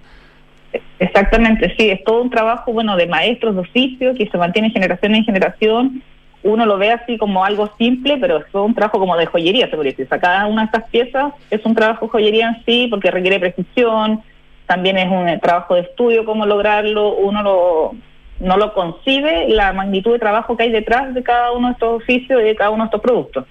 [0.98, 5.14] Exactamente, sí, es todo un trabajo, bueno, de maestros de oficio que se mantiene generación
[5.14, 6.02] en generación.
[6.44, 9.68] Uno lo ve así como algo simple, pero es todo un trabajo como de joyería,
[9.68, 10.08] se podría decir.
[10.08, 14.22] cada una de estas piezas es un trabajo de joyería en sí, porque requiere precisión,
[14.66, 17.94] también es un trabajo de estudio cómo lograrlo, uno lo,
[18.40, 22.02] no lo concibe la magnitud de trabajo que hay detrás de cada uno de estos
[22.02, 23.44] oficios y de cada uno de estos productos.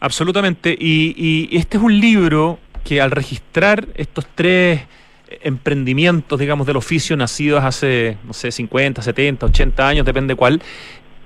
[0.00, 4.82] Absolutamente, y, este es un libro que al registrar estos tres
[5.42, 10.60] emprendimientos, digamos, del oficio nacidos hace, no sé, 50, 70, 80 años, depende cuál,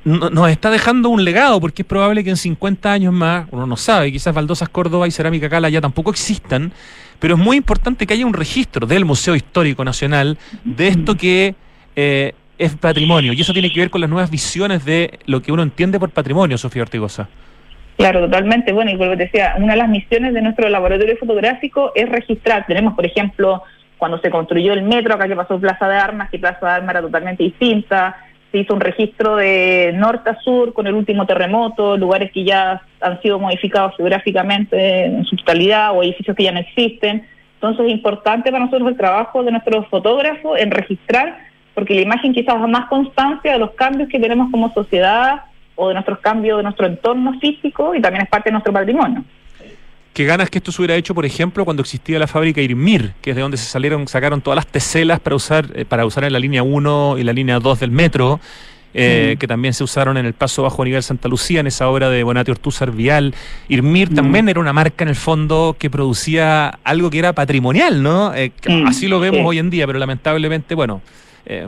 [0.04, 3.76] nos está dejando un legado, porque es probable que en 50 años más, uno no
[3.76, 6.72] sabe, quizás Baldosas Córdoba y Cerámica Cala ya tampoco existan,
[7.18, 11.54] pero es muy importante que haya un registro del Museo Histórico Nacional de esto que
[11.96, 15.52] eh, es patrimonio, y eso tiene que ver con las nuevas visiones de lo que
[15.52, 17.28] uno entiende por patrimonio, Sofía Ortigosa.
[17.96, 18.72] Claro, totalmente.
[18.72, 22.64] Bueno, y como te decía, una de las misiones de nuestro laboratorio fotográfico es registrar.
[22.66, 23.62] Tenemos, por ejemplo,
[23.96, 26.90] cuando se construyó el metro, acá que pasó Plaza de Armas, que Plaza de Armas
[26.90, 28.16] era totalmente distinta,
[28.50, 32.80] se hizo un registro de norte a sur con el último terremoto, lugares que ya
[33.00, 37.26] han sido modificados geográficamente en su totalidad o edificios que ya no existen.
[37.54, 41.47] Entonces es importante para nosotros el trabajo de nuestros fotógrafos en registrar,
[41.78, 45.42] porque la imagen quizás da más constancia de los cambios que tenemos como sociedad
[45.76, 49.22] o de nuestros cambios de nuestro entorno físico y también es parte de nuestro patrimonio.
[50.12, 53.30] Qué ganas que esto se hubiera hecho, por ejemplo, cuando existía la fábrica Irmir, que
[53.30, 56.32] es de donde se salieron, sacaron todas las teselas para usar, eh, para usar en
[56.32, 58.40] la línea 1 y la línea 2 del metro.
[58.94, 62.08] Eh, que también se usaron en el paso bajo nivel Santa Lucía, en esa obra
[62.08, 63.34] de Bonatti Ortúzar Vial.
[63.68, 68.34] Irmir también era una marca en el fondo que producía algo que era patrimonial, ¿no?
[68.34, 68.50] Eh,
[68.86, 71.02] así lo vemos hoy en día, pero lamentablemente, bueno,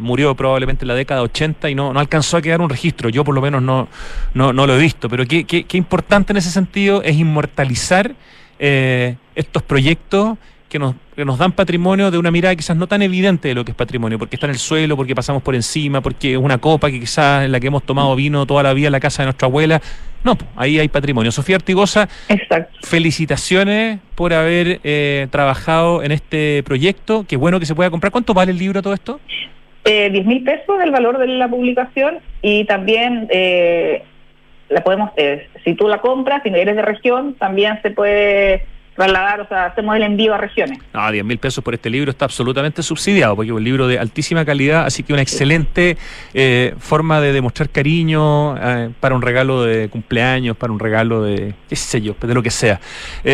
[0.00, 3.08] murió probablemente en la década 80 y no, no alcanzó a quedar un registro.
[3.08, 3.88] Yo por lo menos no,
[4.34, 8.14] no, no lo he visto, pero qué, qué, qué importante en ese sentido es inmortalizar
[8.58, 10.36] eh, estos proyectos
[10.68, 13.64] que nos, que nos dan patrimonio de una mirada quizás no tan evidente de lo
[13.64, 16.58] que es patrimonio, porque está en el suelo, porque pasamos por encima, porque es una
[16.58, 19.22] copa que quizás en la que hemos tomado vino toda la vida en la casa
[19.22, 19.82] de nuestra abuela.
[20.22, 21.32] No, ahí hay patrimonio.
[21.32, 22.08] Sofía Artigosa,
[22.82, 27.24] felicitaciones por haber eh, trabajado en este proyecto.
[27.26, 28.12] Qué bueno que se pueda comprar.
[28.12, 29.20] ¿Cuánto vale el libro todo esto?
[29.84, 34.02] Eh, 10 mil pesos el valor de la publicación y también eh,
[34.68, 38.66] la podemos, eh, si tú la compras, si eres de región, también se puede
[39.00, 40.78] trasladar, o sea, hacemos el envío a regiones.
[40.92, 43.98] No, 10 mil pesos por este libro está absolutamente subsidiado, porque es un libro de
[43.98, 45.96] altísima calidad, así que una excelente
[46.34, 51.54] eh, forma de demostrar cariño eh, para un regalo de cumpleaños, para un regalo de,
[51.68, 52.80] qué sé yo, de lo que sea.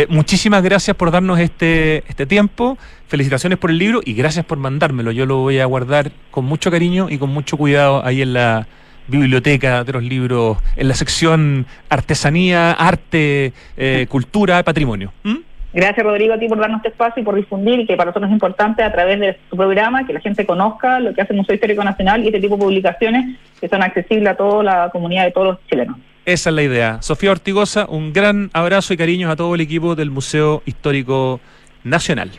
[0.08, 5.10] muchísimas gracias por darnos este, este tiempo, felicitaciones por el libro y gracias por mandármelo.
[5.10, 8.66] Yo lo voy a guardar con mucho cariño y con mucho cuidado ahí en la
[9.08, 15.12] biblioteca de los libros en la sección artesanía, arte, eh, cultura, patrimonio.
[15.22, 15.36] ¿Mm?
[15.76, 18.30] Gracias Rodrigo a ti por darnos este espacio y por difundir y que para nosotros
[18.30, 21.40] es importante a través de tu programa que la gente conozca lo que hace el
[21.40, 25.24] Museo Histórico Nacional y este tipo de publicaciones que son accesibles a toda la comunidad
[25.24, 25.98] de todos los chilenos.
[26.24, 27.02] Esa es la idea.
[27.02, 31.40] Sofía Ortigosa, un gran abrazo y cariños a todo el equipo del Museo Histórico
[31.84, 32.30] Nacional.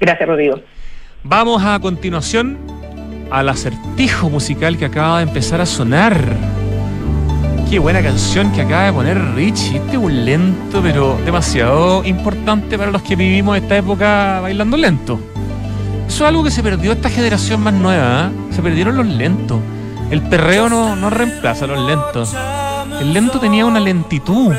[0.00, 0.60] Gracias Rodrigo.
[1.22, 2.58] Vamos a continuación
[3.30, 6.16] al acertijo musical que acaba de empezar a sonar.
[7.74, 9.78] Qué buena canción que acaba de poner Richie.
[9.78, 15.18] Este es un lento, pero demasiado importante para los que vivimos esta época bailando lento.
[16.06, 18.30] Eso es algo que se perdió esta generación más nueva.
[18.30, 18.54] ¿eh?
[18.54, 19.58] Se perdieron los lentos.
[20.08, 22.32] El perreo no, no reemplaza a los lentos.
[23.00, 24.54] El lento tenía una lentitud,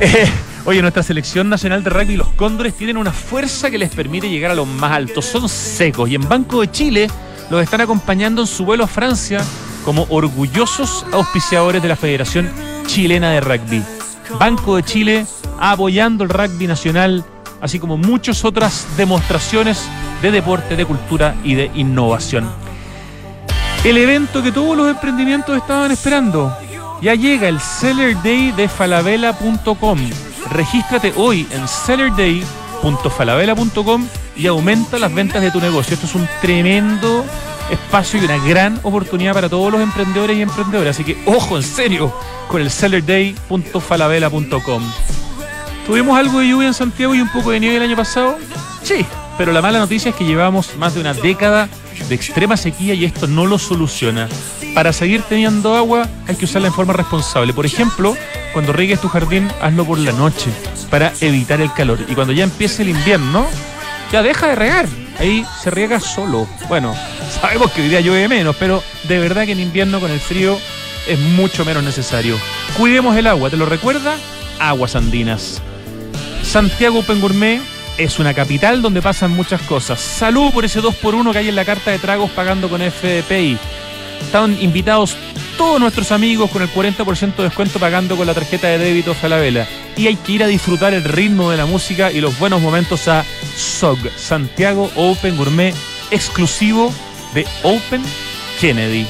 [0.00, 0.30] Eh,
[0.64, 4.52] oye, nuestra selección nacional de rugby, los Cóndores, tienen una fuerza que les permite llegar
[4.52, 5.26] a los más altos.
[5.26, 7.10] Son secos y en Banco de Chile
[7.50, 9.44] los están acompañando en su vuelo a Francia
[9.84, 12.50] como orgullosos auspiciadores de la Federación
[12.86, 13.97] Chilena de Rugby.
[14.38, 15.26] Banco de Chile
[15.58, 17.24] apoyando el rugby nacional,
[17.60, 19.88] así como muchas otras demostraciones
[20.22, 22.48] de deporte, de cultura y de innovación.
[23.84, 26.54] El evento que todos los emprendimientos estaban esperando.
[27.00, 29.98] Ya llega el Seller Day de falabella.com.
[30.50, 34.06] Regístrate hoy en sellerday.falabella.com
[34.36, 35.94] y aumenta las ventas de tu negocio.
[35.94, 37.24] Esto es un tremendo
[37.70, 40.96] espacio y una gran oportunidad para todos los emprendedores y emprendedoras.
[40.96, 42.12] Así que ojo, en serio,
[42.48, 44.82] con el sellerday.falabella.com.
[45.86, 48.36] ¿Tuvimos algo de lluvia en Santiago y un poco de nieve el año pasado?
[48.82, 49.06] Sí,
[49.38, 51.68] pero la mala noticia es que llevamos más de una década
[52.08, 54.28] de extrema sequía y esto no lo soluciona.
[54.74, 57.52] Para seguir teniendo agua hay que usarla en forma responsable.
[57.52, 58.16] Por ejemplo,
[58.52, 60.50] cuando riegues tu jardín, hazlo por la noche
[60.90, 61.98] para evitar el calor.
[62.08, 63.46] Y cuando ya empiece el invierno,
[64.12, 64.86] ya deja de regar.
[65.18, 66.46] Ahí se riega solo.
[66.68, 66.94] Bueno,
[67.40, 70.58] sabemos que hoy día llueve menos, pero de verdad que en invierno con el frío
[71.08, 72.36] es mucho menos necesario.
[72.76, 74.16] Cuidemos el agua, ¿te lo recuerda?
[74.60, 75.60] Aguas andinas.
[76.42, 77.60] Santiago Open Gourmet
[77.98, 80.00] es una capital donde pasan muchas cosas.
[80.00, 83.58] Salud por ese 2x1 que hay en la carta de tragos pagando con FDPI.
[84.22, 85.16] Están invitados
[85.58, 89.68] todos nuestros amigos con el 40% de descuento pagando con la tarjeta de débito Falabella.
[89.96, 93.08] Y hay que ir a disfrutar el ritmo de la música y los buenos momentos
[93.08, 93.24] a
[93.56, 95.74] SOG, Santiago Open Gourmet,
[96.12, 96.94] exclusivo
[97.34, 98.02] de Open
[98.60, 99.04] Kennedy.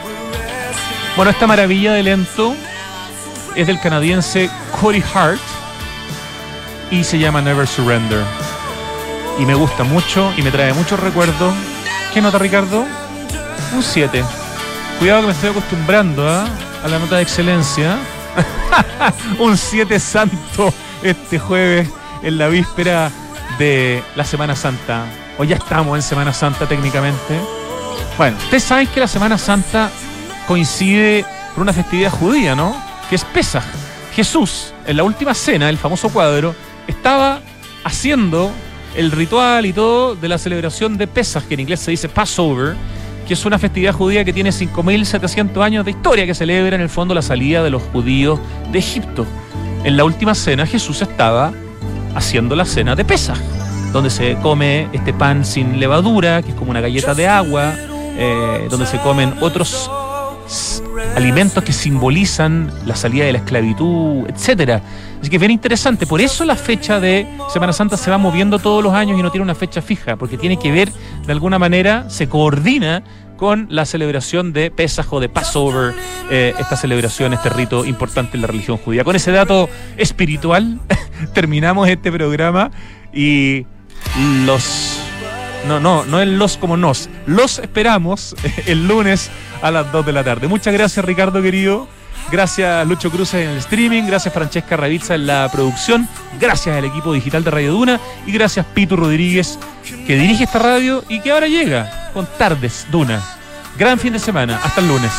[1.15, 2.55] Bueno, esta maravilla de lento
[3.55, 4.49] es del canadiense
[4.79, 5.41] Cody Hart
[6.89, 8.23] y se llama Never Surrender.
[9.39, 11.53] Y me gusta mucho y me trae muchos recuerdos.
[12.13, 12.85] ¿Qué nota, Ricardo?
[13.73, 14.23] Un 7.
[14.99, 16.47] Cuidado que me estoy acostumbrando ¿ah?
[16.83, 17.97] a la nota de excelencia.
[19.39, 20.73] un 7 santo
[21.03, 21.89] este jueves
[22.23, 23.11] en la víspera
[23.57, 25.05] de la Semana Santa.
[25.37, 27.39] O ya estamos en Semana Santa técnicamente.
[28.17, 29.89] Bueno, ustedes saben que la Semana Santa
[30.47, 32.75] coincide con una festividad judía, ¿no?
[33.09, 33.63] Que es Pesaj.
[34.13, 36.53] Jesús, en la última cena, el famoso cuadro,
[36.87, 37.39] estaba
[37.83, 38.51] haciendo
[38.95, 42.75] el ritual y todo de la celebración de Pesach, que en inglés se dice Passover,
[43.27, 46.89] que es una festividad judía que tiene 5.700 años de historia, que celebra en el
[46.89, 48.39] fondo la salida de los judíos
[48.71, 49.25] de Egipto.
[49.83, 51.53] En la última cena Jesús estaba
[52.15, 53.39] haciendo la cena de Pesach,
[53.93, 57.73] donde se come este pan sin levadura, que es como una galleta de agua,
[58.17, 59.89] eh, donde se comen otros
[61.15, 64.81] alimentos que simbolizan la salida de la esclavitud, etcétera.
[65.19, 66.07] Así que es bien interesante.
[66.07, 69.31] Por eso la fecha de Semana Santa se va moviendo todos los años y no
[69.31, 70.91] tiene una fecha fija, porque tiene que ver,
[71.25, 73.03] de alguna manera, se coordina
[73.37, 75.93] con la celebración de Pesaj o de Passover,
[76.29, 79.03] eh, esta celebración, este rito importante en la religión judía.
[79.03, 80.79] Con ese dato espiritual
[81.33, 82.69] terminamos este programa
[83.13, 83.65] y
[84.45, 84.90] los
[85.67, 87.09] no, no, no en los como nos.
[87.25, 88.35] Los esperamos
[88.65, 89.29] el lunes
[89.61, 90.47] a las 2 de la tarde.
[90.47, 91.87] Muchas gracias, Ricardo querido.
[92.31, 96.07] Gracias Lucho Cruz en el streaming, gracias Francesca Ravizza en la producción,
[96.39, 99.59] gracias al equipo digital de Radio Duna y gracias Pito Rodríguez
[100.07, 103.21] que dirige esta radio y que ahora llega con Tardes Duna.
[103.77, 105.11] Gran fin de semana, hasta el lunes.